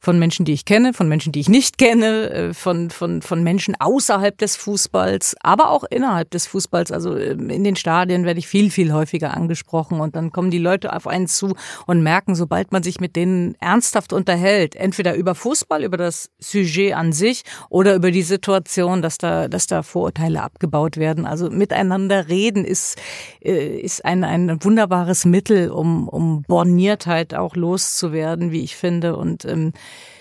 von 0.00 0.18
Menschen, 0.18 0.44
die 0.44 0.52
ich 0.52 0.64
kenne, 0.64 0.94
von 0.94 1.08
Menschen, 1.08 1.32
die 1.32 1.40
ich 1.40 1.48
nicht 1.48 1.76
kenne, 1.78 2.30
äh, 2.30 2.54
von, 2.54 2.90
von, 2.90 3.22
von 3.22 3.42
Menschen 3.42 3.76
außerhalb 3.78 4.36
des 4.38 4.56
Fußballs, 4.56 5.36
aber 5.40 5.70
auch 5.70 5.84
innerhalb 5.84 6.30
des 6.30 6.46
Fußballs. 6.46 6.90
Also 6.90 7.16
ähm, 7.16 7.50
in 7.50 7.64
den 7.64 7.76
Stadien 7.76 8.24
werde 8.24 8.38
ich 8.38 8.48
viel, 8.48 8.70
viel 8.70 8.92
häufiger 8.92 9.36
angesprochen 9.36 10.00
und 10.00 10.16
dann 10.16 10.32
kommen 10.32 10.50
die 10.50 10.58
Leute 10.58 10.92
auf 10.94 11.06
einen 11.06 11.26
zu 11.26 11.54
und 11.86 12.02
merken, 12.02 12.34
sobald 12.34 12.72
man 12.72 12.82
sich 12.82 13.00
mit 13.00 13.14
denen 13.14 13.56
ernsthaft 13.60 14.12
unterhält, 14.12 14.74
entweder 14.74 15.14
über 15.14 15.34
Fußball, 15.34 15.84
über 15.84 15.98
das 15.98 16.30
Sujet 16.38 16.94
an 16.94 17.12
sich 17.12 17.42
oder 17.68 17.94
über 17.94 18.10
die 18.10 18.22
Situation, 18.22 19.02
dass 19.02 19.18
da, 19.18 19.48
dass 19.48 19.66
da 19.66 19.82
Vorurteile 19.82 20.42
abgebaut 20.42 20.96
werden. 20.96 21.26
Also 21.26 21.50
miteinander 21.50 22.28
reden 22.28 22.64
ist, 22.64 22.96
äh, 23.42 23.80
ist 23.80 24.04
ein, 24.04 24.24
ein 24.24 24.64
wunderbares 24.64 25.26
Mittel, 25.26 25.70
um, 25.70 26.08
um 26.08 26.42
Borniertheit 26.42 27.34
auch 27.34 27.54
loszuwerden, 27.54 28.09
wie 28.12 28.62
ich 28.62 28.76
finde. 28.76 29.16
Und 29.16 29.44
ähm, 29.44 29.72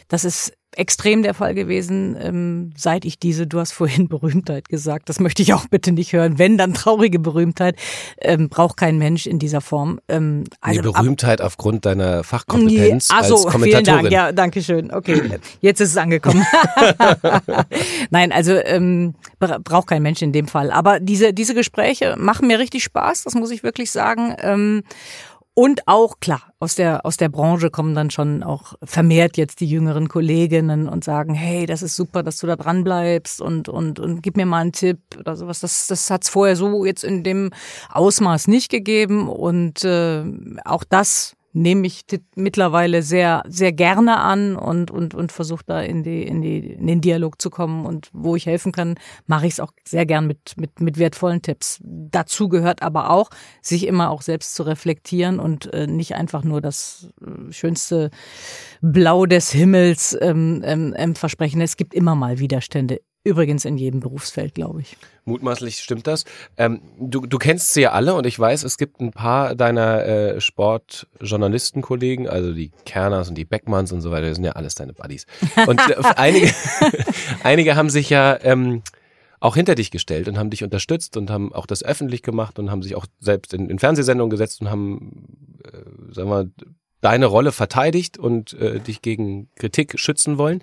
das 0.08 0.25
ist 0.25 0.54
extrem 0.75 1.23
der 1.23 1.34
Fall 1.34 1.56
gewesen, 1.56 2.15
ähm, 2.19 2.71
seit 2.78 3.04
ich 3.04 3.19
diese, 3.19 3.47
du 3.47 3.60
hast 3.60 3.71
vorhin 3.71 4.08
Berühmtheit 4.10 4.69
gesagt, 4.69 5.10
das 5.10 5.19
möchte 5.19 5.41
ich 5.41 5.54
auch 5.54 5.67
bitte 5.67 5.91
nicht 5.91 6.13
hören, 6.13 6.38
wenn 6.38 6.58
dann 6.58 6.73
traurige 6.73 7.19
Berühmtheit, 7.19 7.75
ähm, 8.21 8.49
braucht 8.49 8.78
kein 8.78 8.97
Mensch 8.97 9.25
in 9.25 9.39
dieser 9.39 9.62
Form. 9.62 9.99
Ähm, 10.08 10.43
also, 10.62 10.82
nee, 10.82 10.91
Berühmtheit 10.91 11.41
ab, 11.41 11.47
aufgrund 11.47 11.86
deiner 11.86 12.23
Fachkompetenz 12.23 13.10
nee, 13.10 13.15
also, 13.15 13.36
als 13.36 13.45
Kommentatorin. 13.47 13.86
Vielen 13.86 14.04
Dank, 14.04 14.12
ja, 14.12 14.32
danke 14.32 14.62
schön. 14.62 14.91
Okay, 14.93 15.39
jetzt 15.62 15.82
ist 15.82 15.89
es 15.89 15.97
angekommen. 15.97 16.45
Nein, 18.10 18.32
also 18.32 18.54
ähm, 18.54 19.15
braucht 19.39 19.88
kein 19.88 20.04
Mensch 20.04 20.21
in 20.21 20.32
dem 20.32 20.47
Fall. 20.47 20.71
Aber 20.71 20.99
diese, 20.99 21.34
diese 21.34 21.56
Gespräche 21.56 22.15
machen 22.17 22.47
mir 22.47 22.60
richtig 22.60 22.84
Spaß, 22.84 23.23
das 23.23 23.34
muss 23.34 23.52
ich 23.52 23.63
wirklich 23.63 23.91
sagen. 23.91 24.36
Ähm, 24.39 24.84
und 25.60 25.89
auch, 25.89 26.22
klar, 26.22 26.54
aus 26.60 26.76
der, 26.76 27.06
aus 27.06 27.17
der 27.17 27.28
Branche 27.28 27.69
kommen 27.69 27.93
dann 27.93 28.12
schon 28.12 28.43
auch 28.43 28.76
vermehrt 28.82 29.36
jetzt 29.36 29.60
die 29.60 29.69
jüngeren 29.69 30.08
Kolleginnen 30.08 30.88
und 30.88 31.04
sagen, 31.04 31.34
hey, 31.34 31.65
das 31.65 31.82
ist 31.82 31.98
super, 31.98 32.24
dass 32.24 32.38
du 32.38 32.48
da 32.48 32.56
dran 32.56 32.86
bleibst 32.86 33.41
und, 33.41 33.67
und, 33.67 34.00
und 34.00 34.24
gib 34.24 34.38
mir 34.38 34.45
mal 34.45 34.62
einen 34.62 34.72
Tipp 34.72 35.00
oder 35.19 35.36
sowas. 35.36 35.60
Das, 35.60 35.88
das 35.88 36.10
hat 36.10 36.24
es 36.24 36.30
vorher 36.30 36.56
so 36.56 36.86
jetzt 36.86 37.04
in 37.04 37.26
dem 37.26 37.52
Ausmaß 37.89 38.48
nicht 38.48 38.72
gegeben. 38.72 39.28
Und 39.28 39.84
äh, 39.84 40.24
auch 40.63 40.86
das 40.86 41.36
nehme 41.54 41.88
ich 41.88 42.04
mittlerweile 42.36 43.02
sehr, 43.02 43.44
sehr 43.48 43.72
gerne 43.72 44.18
an 44.18 44.56
und, 44.56 44.92
und, 44.92 45.16
und 45.16 45.32
versuche 45.32 45.64
da 45.66 45.82
in, 45.82 46.04
die, 46.04 46.24
in, 46.24 46.42
die, 46.42 46.74
in 46.74 46.88
den 46.88 47.02
Dialog 47.02 47.42
zu 47.42 47.50
kommen. 47.50 47.86
Und 47.86 48.10
wo 48.14 48.36
ich 48.36 48.46
helfen 48.46 48.72
kann, 48.72 48.96
mache 49.26 49.48
ich 49.48 49.54
es 49.54 49.60
auch 49.60 49.72
sehr 49.86 50.06
gern 50.06 50.28
mit, 50.28 50.56
mit, 50.58 50.80
mit 50.80 50.98
wertvollen 50.98 51.42
Tipps. 51.42 51.80
Dazu 51.84 52.50
gehört 52.50 52.82
aber 52.82 53.10
auch, 53.10 53.30
sich 53.62 53.88
immer 53.88 54.12
auch 54.12 54.22
selbst 54.22 54.56
zu 54.56 54.64
reflektieren 54.64 55.40
und 55.40 55.74
äh, 55.74 55.88
nicht 55.88 56.16
einfach 56.16 56.44
nur 56.44 56.62
das 56.62 57.10
äh, 57.22 57.52
schönste 57.52 58.12
Blau 58.82 59.26
des 59.26 59.52
Himmels 59.52 60.18
ähm, 60.22 60.62
ähm, 60.64 60.94
ähm 60.98 61.16
versprechen. 61.16 61.62
Es 61.62 61.78
gibt 61.78 61.94
immer 61.94 62.16
mal 62.16 62.40
Widerstände 62.40 63.02
Übrigens 63.26 63.66
in 63.66 63.78
jedem 63.78 64.00
Berufsfeld, 64.00 64.56
glaube 64.56 64.82
ich. 64.82 64.96
Mutmaßlich 65.26 65.80
stimmt 65.80 66.08
das. 66.08 66.24
Ähm, 66.56 66.82
du, 66.98 67.26
du 67.26 67.38
kennst 67.38 67.74
sie 67.74 67.82
ja 67.82 67.92
alle 67.92 68.14
und 68.14 68.26
ich 68.26 68.40
weiß, 68.40 68.64
es 68.64 68.78
gibt 68.78 69.02
ein 69.02 69.12
paar 69.12 69.56
deiner 69.56 70.06
äh, 70.06 70.42
Sportjournalistenkollegen, 70.42 72.30
also 72.30 72.54
die 72.54 72.72
Kerners 72.86 73.28
und 73.28 73.36
die 73.36 73.44
Beckmanns 73.44 73.92
und 73.92 74.00
so 74.00 74.10
weiter, 74.12 74.28
das 74.28 74.36
sind 74.36 74.46
ja 74.46 74.54
alles 74.54 74.76
deine 74.76 74.94
Buddies. 74.94 75.26
Und 75.68 75.82
äh, 75.90 75.96
einige, 76.16 76.50
einige 77.44 77.76
haben 77.76 77.90
sich 77.90 78.10
ja 78.10 78.40
ähm, 78.42 78.84
auch 79.42 79.56
hinter 79.56 79.76
dich 79.76 79.92
gestellt 79.92 80.30
und 80.30 80.38
haben 80.38 80.50
dich 80.50 80.64
unterstützt 80.64 81.18
und 81.18 81.30
haben 81.30 81.54
auch 81.54 81.66
das 81.66 81.84
öffentlich 81.84 82.24
gemacht 82.24 82.58
und 82.58 82.72
haben 82.72 82.84
sich 82.84 82.96
auch 82.96 83.06
selbst 83.20 83.54
in, 83.54 83.70
in 83.70 83.80
Fernsehsendungen 83.80 84.30
gesetzt 84.30 84.62
und 84.62 84.70
haben, 84.70 85.60
äh, 85.66 86.14
sagen 86.14 86.30
wir, 86.30 86.50
deine 87.02 87.26
Rolle 87.26 87.52
verteidigt 87.52 88.18
und 88.18 88.54
äh, 88.54 88.80
dich 88.80 89.02
gegen 89.02 89.50
Kritik 89.56 90.00
schützen 90.00 90.38
wollen. 90.38 90.62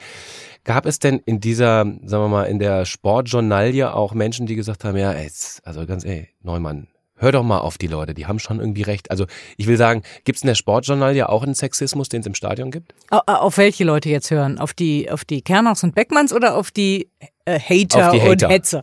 Gab 0.65 0.87
es 0.87 0.99
denn 0.99 1.21
in 1.25 1.41
dieser, 1.41 1.85
sagen 1.85 2.25
wir 2.25 2.29
mal, 2.29 2.45
in 2.45 2.59
der 2.59 2.85
Sportjournalie 2.85 3.95
auch 3.95 4.15
Menschen, 4.15 4.47
die 4.47 4.57
gesagt 4.57 4.85
haben, 4.85 4.97
ja, 4.97 5.13
jetzt, 5.13 5.67
also 5.67 5.87
ganz 5.87 6.05
ey, 6.05 6.29
Neumann, 6.43 6.89
hör 7.17 7.33
doch 7.33 7.43
mal 7.43 7.59
auf 7.59 7.79
die 7.79 7.87
Leute, 7.87 8.15
die 8.15 8.27
haben 8.27 8.39
schon 8.39 8.61
irgendwie 8.61 8.83
recht. 8.83 9.11
Also 9.11 9.27
ich 9.57 9.67
will 9.67 9.77
sagen, 9.77 10.03
gibt 10.25 10.37
es 10.37 10.43
in 10.43 10.49
der 10.49 10.55
Sportjournalie 10.55 11.29
auch 11.29 11.43
einen 11.43 11.55
Sexismus, 11.55 12.09
den 12.09 12.21
es 12.21 12.27
im 12.27 12.35
Stadion 12.35 12.71
gibt? 12.71 12.95
Auf 13.11 13.59
welche 13.59 13.85
Leute 13.85 14.09
jetzt 14.09 14.31
hören? 14.31 14.59
Auf 14.59 14.75
die, 14.75 15.11
auf 15.11 15.25
die 15.25 15.43
Kernachs 15.43 15.83
und 15.83 15.95
Beckmanns 15.95 16.33
oder 16.33 16.57
auf 16.57 16.71
die 16.71 17.11
äh, 17.47 17.59
Hater, 17.59 18.13
Hater, 18.13 18.31
und 18.31 18.49
Hetzer. 18.49 18.83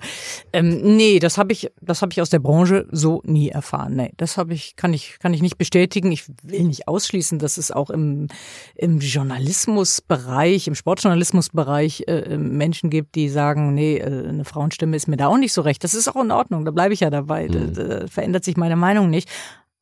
Ähm, 0.54 0.96
nee, 0.96 1.20
das 1.20 1.38
habe 1.38 1.52
ich, 1.52 1.70
das 1.82 2.02
habe 2.02 2.12
ich 2.14 2.22
aus 2.22 2.30
der 2.30 2.40
Branche 2.40 2.88
so 2.92 3.22
nie 3.26 3.50
erfahren. 3.50 3.96
Nee, 3.96 4.14
das 4.18 4.38
habe 4.38 4.54
ich, 4.54 4.76
kann 4.76 4.94
ich, 4.94 5.20
kann 5.20 5.34
ich 5.34 5.42
nicht 5.42 5.58
bestätigen. 5.58 6.12
Ich 6.12 6.26
will 6.42 6.64
nicht 6.64 6.88
ausschließen, 6.88 7.40
dass 7.40 7.58
es 7.58 7.72
auch 7.72 7.90
im, 7.90 8.30
im 8.76 9.00
Journalismusbereich, 9.00 10.68
im 10.68 10.76
Sportjournalismusbereich 10.76 12.06
äh, 12.08 12.20
äh 12.20 12.38
Menschen 12.38 12.90
gibt, 12.90 13.16
die 13.16 13.30
sagen, 13.30 13.74
nee, 13.74 13.98
äh, 13.98 14.28
eine 14.30 14.46
Frauenstimme 14.46 14.96
ist 14.96 15.08
mir 15.08 15.18
da 15.18 15.28
auch 15.28 15.38
nicht 15.38 15.54
so 15.54 15.62
recht. 15.62 15.84
Das 15.84 15.94
ist 15.94 16.08
auch 16.08 16.24
in 16.24 16.32
Ordnung. 16.32 16.66
Da 16.66 16.72
bleibe 16.72 16.94
ich 16.94 17.02
ja 17.02 17.10
dabei. 17.10 17.48
Mhm. 17.48 17.74
Da, 17.74 17.84
da 17.84 18.08
verändert 18.08 18.46
sich 18.46 18.58
meine 18.58 18.78
Meinung 18.78 19.10
nicht. 19.10 19.30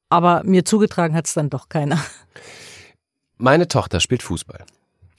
Aber 0.10 0.42
mir 0.44 0.66
zugetragen 0.66 1.16
hat 1.16 1.28
es 1.28 1.36
dann 1.36 1.50
doch 1.50 1.70
keiner. 1.70 2.04
Meine 3.38 3.68
Tochter 3.68 4.00
spielt 4.00 4.24
Fußball. 4.24 4.66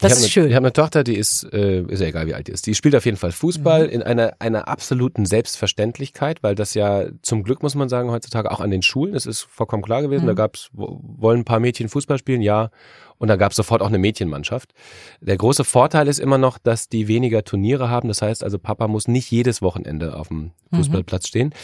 Das 0.03 0.12
ist 0.12 0.25
eine, 0.25 0.31
schön. 0.31 0.49
Ich 0.49 0.55
habe 0.55 0.67
eine 0.67 0.73
Tochter, 0.73 1.05
die 1.05 1.17
ist, 1.17 1.45
äh, 1.53 1.83
ist 1.83 2.01
ja 2.01 2.09
egal 2.09 2.27
wie 2.27 2.35
alt 2.35 2.49
die 2.49 2.53
ist. 2.53 2.67
Die 2.67 2.75
spielt 2.75 2.95
auf 2.95 3.05
jeden 3.05 3.17
Fall 3.17 3.33
Fußball 3.33 3.87
mhm. 3.87 3.93
in 3.93 4.03
einer, 4.03 4.35
einer 4.38 4.69
absoluten 4.69 5.25
Selbstverständlichkeit, 5.27 6.43
weil 6.43 6.55
das 6.55 6.75
ja 6.75 7.07
zum 7.23 7.43
Glück, 7.43 7.62
muss 7.62 7.75
man 7.75 7.88
sagen, 7.88 8.11
heutzutage 8.11 8.51
auch 8.51 8.61
an 8.61 8.71
den 8.71 8.83
Schulen, 8.83 9.15
das 9.15 9.27
ist 9.27 9.43
vollkommen 9.43 9.83
klar 9.83 10.03
gewesen. 10.03 10.25
Mhm. 10.25 10.29
Da 10.29 10.35
gab's 10.35 10.71
wollen 10.73 11.41
ein 11.41 11.45
paar 11.45 11.61
Mädchen 11.61 11.88
Fußball 11.88 12.19
spielen, 12.19 12.43
ja. 12.43 12.71
Und 13.19 13.29
da 13.29 13.37
gab's 13.37 13.57
sofort 13.57 13.83
auch 13.83 13.87
eine 13.87 13.99
Mädchenmannschaft. 13.99 14.73
Der 15.21 15.37
große 15.37 15.62
Vorteil 15.62 16.09
ist 16.09 16.19
immer 16.19 16.38
noch, 16.38 16.59
dass 16.59 16.88
die 16.88 17.07
weniger 17.07 17.45
Turniere 17.45 17.88
haben. 17.88 18.09
Das 18.09 18.21
heißt 18.21 18.43
also, 18.43 18.59
Papa 18.59 18.88
muss 18.88 19.07
nicht 19.07 19.31
jedes 19.31 19.62
Wochenende 19.62 20.17
auf 20.17 20.29
dem 20.29 20.51
mhm. 20.71 20.77
Fußballplatz 20.77 21.25
mhm. 21.25 21.29
stehen. 21.29 21.55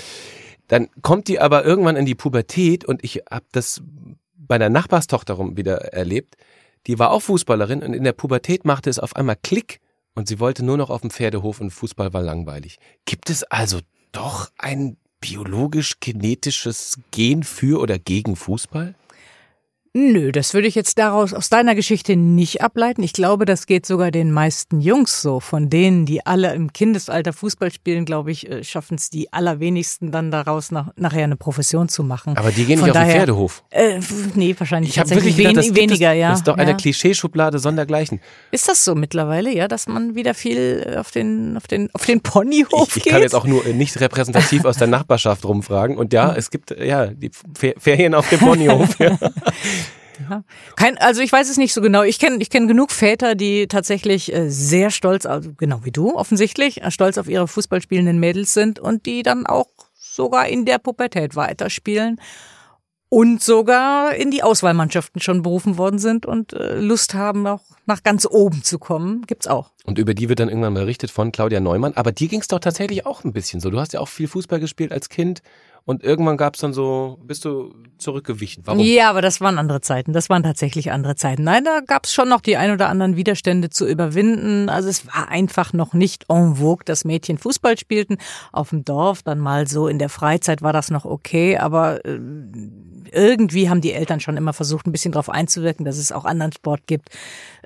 Dann 0.69 0.89
kommt 1.03 1.29
die 1.29 1.41
aber 1.41 1.65
irgendwann 1.65 1.97
in 1.97 2.07
die 2.07 2.15
Pubertät 2.15 2.85
und 2.85 3.03
ich 3.03 3.23
habe 3.31 3.47
das 3.53 3.83
bei 4.37 4.59
der 4.59 4.71
Nachbarstochter 4.71 5.35
rum 5.35 5.57
wieder 5.57 5.79
erlebt 5.93 6.37
die 6.87 6.99
war 6.99 7.11
auch 7.11 7.21
Fußballerin 7.23 7.83
und 7.83 7.95
in 7.95 8.05
der 8.05 8.13
Pubertät 8.13 8.65
machte 8.65 8.91
es 8.91 8.99
auf 8.99 9.17
einmal 9.17 9.37
Klick 9.43 9.81
und 10.15 10.29
sie 10.29 10.41
wollte 10.41 10.65
nur 10.65 10.77
noch 10.77 10.91
auf 10.91 11.03
dem 11.03 11.11
Pferdehof 11.11 11.61
und 11.61 11.71
Fußball 11.71 12.13
war 12.13 12.23
langweilig. 12.23 12.79
Gibt 13.05 13.31
es 13.31 13.45
also 13.45 13.81
doch 14.13 14.51
ein 14.59 14.97
biologisch-genetisches 15.21 16.99
Gen 17.11 17.43
für 17.43 17.81
oder 17.81 17.99
gegen 17.99 18.37
Fußball? 18.37 18.95
Nö, 20.01 20.31
das 20.31 20.55
würde 20.55 20.69
ich 20.69 20.77
jetzt 20.77 20.97
daraus 20.99 21.35
aus 21.35 21.49
deiner 21.49 21.75
Geschichte 21.75 22.15
nicht 22.15 22.63
ableiten. 22.63 23.03
Ich 23.03 23.13
glaube, 23.13 23.47
das 23.47 23.67
geht 23.67 23.85
sogar 23.85 24.13
den 24.13 24.31
meisten 24.31 24.81
Jungs 24.81 25.23
so. 25.23 25.41
Von 25.41 25.71
denen, 25.71 26.07
die 26.07 26.25
alle 26.25 26.55
im 26.55 26.73
Kindesalter 26.73 27.33
Fußball 27.33 27.73
spielen, 27.73 28.05
glaube 28.05 28.31
ich, 28.31 28.49
äh, 28.49 28.63
schaffen 28.63 28.95
es 28.95 29.11
die 29.11 29.33
allerwenigsten 29.33 30.13
dann 30.13 30.31
daraus 30.31 30.71
nach, 30.71 30.93
nachher 30.95 31.25
eine 31.25 31.35
Profession 31.37 31.89
zu 31.89 32.05
machen. 32.05 32.37
Aber 32.37 32.53
die 32.53 32.65
gehen 32.65 32.79
Von 32.79 32.89
nicht 32.91 32.97
auf 32.97 33.03
den 33.03 33.09
daher- 33.09 33.17
Pferdehof. 33.23 33.65
Äh, 33.71 33.99
nee, 34.37 34.55
wahrscheinlich 34.57 34.91
Ich 34.93 34.99
habe 35.01 35.09
tatsächlich 35.09 35.37
wirklich 35.37 35.49
gedacht, 35.49 35.57
das 35.57 35.67
wen, 35.67 35.75
gibt 35.75 35.91
weniger, 35.91 36.13
es, 36.13 36.19
ja. 36.21 36.29
Das 36.31 36.39
ist 36.39 36.47
doch 36.49 36.57
ja. 36.57 36.63
eine 36.63 36.77
Klischeeschublade 36.77 37.59
sondergleichen. 37.59 38.21
Ist 38.53 38.69
das 38.69 38.85
so 38.85 38.95
mittlerweile, 38.95 39.53
ja, 39.53 39.67
dass 39.67 39.89
man 39.89 40.15
wieder 40.15 40.35
viel 40.35 40.95
auf 40.97 41.11
den, 41.11 41.57
auf 41.57 41.67
den, 41.67 41.91
auf 41.93 42.07
den 42.07 42.21
Ponyhof 42.21 42.89
Ich, 42.91 42.97
ich 42.99 43.03
geht? 43.03 43.13
kann 43.15 43.23
jetzt 43.23 43.35
auch 43.35 43.47
nur 43.47 43.65
nicht 43.65 43.99
repräsentativ 44.01 44.65
aus 44.65 44.77
der 44.77 44.87
Nachbarschaft 44.87 45.45
rumfragen. 45.45 45.97
Und 45.99 46.13
ja, 46.13 46.33
es 46.37 46.51
gibt 46.53 46.71
äh, 46.71 46.87
ja 46.87 47.07
die 47.07 47.31
Fer- 47.59 47.75
Ferien 47.79 48.15
auf 48.15 48.29
dem 48.31 48.39
Ponyhof. 48.39 48.97
Ja. 49.01 49.19
Ja. 50.29 50.45
Kein, 50.77 50.99
also 50.99 51.21
ich 51.21 51.33
weiß 51.33 51.49
es 51.49 51.57
nicht 51.57 51.73
so 51.73 51.81
genau. 51.81 52.03
Ich 52.03 52.19
kenne 52.19 52.39
ich 52.41 52.51
kenn 52.51 52.69
genug 52.69 52.91
Väter, 52.91 53.35
die 53.35 53.69
tatsächlich 53.69 54.33
äh, 54.33 54.51
sehr 54.51 54.91
stolz, 54.91 55.27
also 55.27 55.53
genau 55.57 55.85
wie 55.85 55.93
du 55.93 56.15
offensichtlich, 56.17 56.83
äh, 56.83 56.91
stolz 56.91 57.19
auf 57.19 57.29
ihre 57.29 57.49
Fußballspielenden 57.49 58.19
Mädels 58.19 58.55
sind 58.55 58.79
und 58.79 59.07
die 59.07 59.23
dann 59.23 59.47
auch 59.47 59.69
sogar 59.95 60.49
in 60.49 60.65
der 60.65 60.79
Pubertät 60.79 61.37
weiterspielen 61.37 62.21
und 63.09 63.43
sogar 63.43 64.15
in 64.15 64.31
die 64.31 64.43
Auswahlmannschaften 64.43 65.21
schon 65.21 65.43
berufen 65.43 65.79
worden 65.79 65.99
sind 65.99 66.27
und 66.27 66.53
äh, 66.53 66.79
Lust 66.79 67.15
haben, 67.15 67.47
auch 67.47 67.63
nach 67.87 68.03
ganz 68.03 68.27
oben 68.31 68.63
zu 68.63 68.79
kommen. 68.79 69.23
Gibt's 69.27 69.47
auch. 69.47 69.71
Und 69.85 69.99
über 69.99 70.13
die 70.13 70.29
wird 70.29 70.41
dann 70.41 70.49
irgendwann 70.49 70.75
berichtet 70.75 71.11
von 71.11 71.33
Claudia 71.33 71.61
Neumann. 71.61 71.95
Aber 71.95 72.13
dir 72.13 72.29
ging 72.29 72.41
es 72.41 72.49
doch 72.49 72.59
tatsächlich 72.59 73.07
auch 73.07 73.25
ein 73.25 73.33
bisschen 73.33 73.61
so. 73.61 73.71
Du 73.71 73.81
hast 73.81 73.95
ja 73.95 74.01
auch 74.01 74.09
viel 74.09 74.29
Fußball 74.29 74.61
gespielt 74.61 74.93
als 74.93 75.09
Kind. 75.09 75.43
Und 75.89 76.05
irgendwann 76.05 76.37
gab 76.37 76.55
es 76.55 76.61
dann 76.61 76.75
so, 76.75 77.17
bist 77.23 77.47
du 77.47 77.73
zurückgewichen. 77.97 78.63
Warum? 78.67 78.79
Ja, 78.79 79.09
aber 79.09 79.23
das 79.23 79.41
waren 79.41 79.57
andere 79.57 79.81
Zeiten. 79.81 80.13
Das 80.13 80.29
waren 80.29 80.43
tatsächlich 80.43 80.93
andere 80.93 81.17
Zeiten. 81.17 81.45
Nein, 81.45 81.65
da 81.65 81.81
gab's 81.81 82.13
schon 82.13 82.29
noch 82.29 82.43
die 82.43 82.59
ein 82.59 82.73
oder 82.73 82.91
anderen 82.91 83.17
Widerstände 83.17 83.71
zu 83.71 83.89
überwinden. 83.89 84.69
Also 84.69 84.91
es 84.91 85.07
war 85.07 85.31
einfach 85.31 85.73
noch 85.73 85.95
nicht 85.95 86.27
en 86.29 86.57
vogue, 86.57 86.85
dass 86.85 87.07
Mädchen 87.07 87.39
Fußball 87.39 87.79
spielten. 87.79 88.19
Auf 88.53 88.69
dem 88.69 88.85
Dorf 88.85 89.23
dann 89.23 89.39
mal 89.39 89.67
so 89.67 89.89
in 89.89 89.99
der 89.99 90.11
Freizeit 90.11 90.61
war 90.61 90.75
das 90.75 90.91
noch 90.91 91.07
okay, 91.07 91.57
aber 91.57 92.05
äh, 92.05 92.19
irgendwie 93.11 93.71
haben 93.71 93.81
die 93.81 93.95
Eltern 93.95 94.21
schon 94.21 94.37
immer 94.37 94.53
versucht, 94.53 94.87
ein 94.87 94.93
bisschen 94.93 95.13
darauf 95.13 95.31
einzuwirken, 95.31 95.87
dass 95.87 95.97
es 95.97 96.13
auch 96.13 96.27
anderen 96.27 96.53
Sport 96.53 96.87
gibt. 96.87 97.09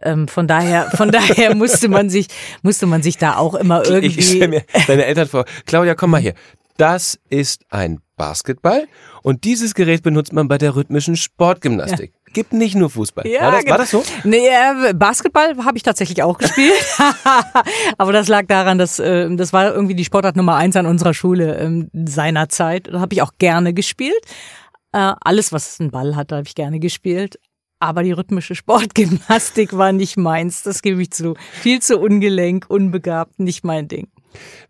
Ähm, 0.01 0.29
von 0.29 0.47
daher, 0.47 0.93
von 0.93 1.11
daher 1.11 1.57
musste 1.57 1.89
man 1.89 2.09
sich, 2.09 2.29
musste 2.63 2.87
man 2.87 3.03
sich 3.03 3.19
da 3.19 3.37
auch 3.37 3.57
immer 3.57 3.83
Ich, 4.03 4.17
ich 4.17 4.27
stelle 4.27 4.45
irgendwie. 4.45 4.61
mir 4.79 4.85
deine 4.87 5.07
Eltern 5.07 5.27
vor. 5.27 5.45
Claudia, 5.67 5.97
komm 5.97 6.11
mal 6.11 6.21
hier. 6.21 6.35
Das 6.77 7.19
ist 7.29 7.65
ein 7.71 8.01
Basketball 8.17 8.87
und 9.23 9.45
dieses 9.45 9.75
Gerät 9.75 10.03
benutzt 10.03 10.33
man 10.33 10.49
bei 10.49 10.59
der 10.59 10.77
rhythmischen 10.77 11.17
Sportgymnastik. 11.17 12.13
Gibt 12.33 12.53
nicht 12.53 12.75
nur 12.75 12.89
Fußball. 12.89 13.27
Ja, 13.27 13.43
war, 13.43 13.51
das, 13.51 13.55
war 13.55 13.63
genau. 13.63 13.77
das 13.77 13.91
so? 13.91 14.05
Nee, 14.25 14.49
äh, 14.49 14.95
Basketball 14.95 15.57
habe 15.65 15.77
ich 15.77 15.83
tatsächlich 15.83 16.23
auch 16.23 16.39
gespielt. 16.39 16.73
Aber 17.99 18.13
das 18.13 18.29
lag 18.29 18.47
daran, 18.47 18.79
dass 18.79 18.99
äh, 18.99 19.35
das 19.37 19.53
war 19.53 19.75
irgendwie 19.75 19.95
die 19.95 20.05
Sportart 20.05 20.37
Nummer 20.37 20.57
eins 20.57 20.77
an 20.77 20.87
unserer 20.87 21.13
Schule 21.13 21.59
ähm, 21.59 21.91
seinerzeit. 21.93 22.89
Da 22.89 23.01
habe 23.01 23.13
ich 23.15 23.23
auch 23.23 23.33
gerne 23.39 23.75
gespielt. 23.75 24.25
Äh, 24.93 25.13
alles, 25.21 25.53
was 25.53 25.79
einen 25.81 25.91
Ball 25.91 26.17
hatte, 26.17 26.37
habe 26.37 26.47
ich 26.47 26.55
gerne 26.55 26.81
gespielt. 26.81 27.39
Aber 27.81 28.03
die 28.03 28.13
rhythmische 28.13 28.55
Sportgymnastik 28.55 29.77
war 29.77 29.93
nicht 29.93 30.17
meins. 30.17 30.63
Das 30.63 30.83
gebe 30.83 31.03
ich 31.03 31.11
zu. 31.11 31.35
Viel 31.51 31.83
zu 31.83 31.99
ungelenk, 31.99 32.67
unbegabt, 32.69 33.41
nicht 33.41 33.65
mein 33.65 33.89
Ding. 33.89 34.09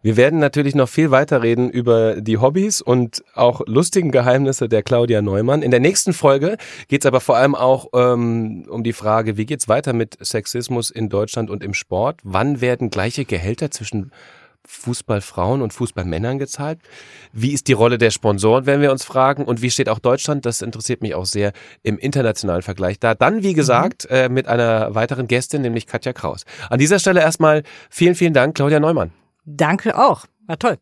Wir 0.02 0.16
werden 0.16 0.38
natürlich 0.38 0.74
noch 0.74 0.88
viel 0.88 1.10
weiter 1.10 1.42
reden 1.42 1.70
über 1.70 2.20
die 2.20 2.38
Hobbys 2.38 2.80
und 2.80 3.22
auch 3.34 3.62
lustigen 3.66 4.10
Geheimnisse 4.10 4.68
der 4.68 4.82
Claudia 4.82 5.22
Neumann. 5.22 5.62
In 5.62 5.70
der 5.70 5.80
nächsten 5.80 6.12
Folge 6.12 6.56
geht 6.88 7.02
es 7.02 7.06
aber 7.06 7.20
vor 7.20 7.36
allem 7.36 7.54
auch 7.54 7.88
ähm, 7.94 8.66
um 8.68 8.82
die 8.82 8.92
Frage, 8.92 9.36
wie 9.36 9.46
geht's 9.46 9.68
weiter 9.68 9.92
mit 9.92 10.18
Sexismus 10.24 10.90
in 10.90 11.08
Deutschland 11.08 11.50
und 11.50 11.62
im 11.62 11.74
Sport? 11.74 12.20
Wann 12.24 12.60
werden 12.60 12.90
gleiche 12.90 13.24
Gehälter 13.24 13.70
zwischen 13.70 14.12
Fußballfrauen 14.66 15.62
und 15.62 15.72
Fußballmännern 15.72 16.38
gezahlt? 16.38 16.78
Wie 17.32 17.52
ist 17.52 17.68
die 17.68 17.72
Rolle 17.72 17.98
der 17.98 18.10
Sponsoren, 18.10 18.66
wenn 18.66 18.80
wir 18.80 18.92
uns 18.92 19.04
fragen? 19.04 19.44
Und 19.44 19.62
wie 19.62 19.70
steht 19.70 19.88
auch 19.88 19.98
Deutschland? 19.98 20.46
Das 20.46 20.62
interessiert 20.62 21.02
mich 21.02 21.14
auch 21.14 21.26
sehr 21.26 21.52
im 21.82 21.98
internationalen 21.98 22.62
Vergleich 22.62 22.98
da. 22.98 23.14
Dann, 23.14 23.42
wie 23.42 23.54
gesagt, 23.54 24.06
äh, 24.10 24.28
mit 24.28 24.46
einer 24.46 24.94
weiteren 24.94 25.26
Gästin, 25.26 25.62
nämlich 25.62 25.86
Katja 25.86 26.12
Kraus. 26.12 26.44
An 26.70 26.78
dieser 26.78 26.98
Stelle 26.98 27.20
erstmal 27.20 27.62
vielen, 27.90 28.14
vielen 28.14 28.34
Dank, 28.34 28.54
Claudia 28.54 28.80
Neumann. 28.80 29.12
Danke 29.44 29.98
auch. 29.98 30.26
War 30.46 30.58
toll. 30.58 30.78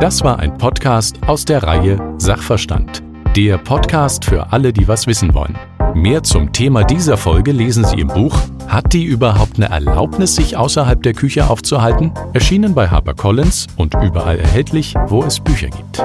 Das 0.00 0.24
war 0.24 0.40
ein 0.40 0.58
Podcast 0.58 1.16
aus 1.28 1.44
der 1.44 1.62
Reihe 1.62 2.14
Sachverstand. 2.18 3.04
Der 3.36 3.56
Podcast 3.56 4.24
für 4.24 4.52
alle, 4.52 4.72
die 4.72 4.88
was 4.88 5.06
wissen 5.06 5.32
wollen. 5.32 5.56
Mehr 5.94 6.22
zum 6.22 6.52
Thema 6.52 6.82
dieser 6.82 7.16
Folge 7.16 7.52
lesen 7.52 7.84
Sie 7.84 8.00
im 8.00 8.08
Buch 8.08 8.36
Hat 8.66 8.92
die 8.92 9.04
überhaupt 9.04 9.56
eine 9.56 9.68
Erlaubnis, 9.68 10.34
sich 10.34 10.56
außerhalb 10.56 11.02
der 11.02 11.12
Küche 11.12 11.48
aufzuhalten? 11.48 12.12
Erschienen 12.32 12.74
bei 12.74 12.88
HarperCollins 12.88 13.68
und 13.76 13.94
überall 14.02 14.38
erhältlich, 14.38 14.94
wo 15.06 15.22
es 15.22 15.38
Bücher 15.38 15.68
gibt. 15.68 16.02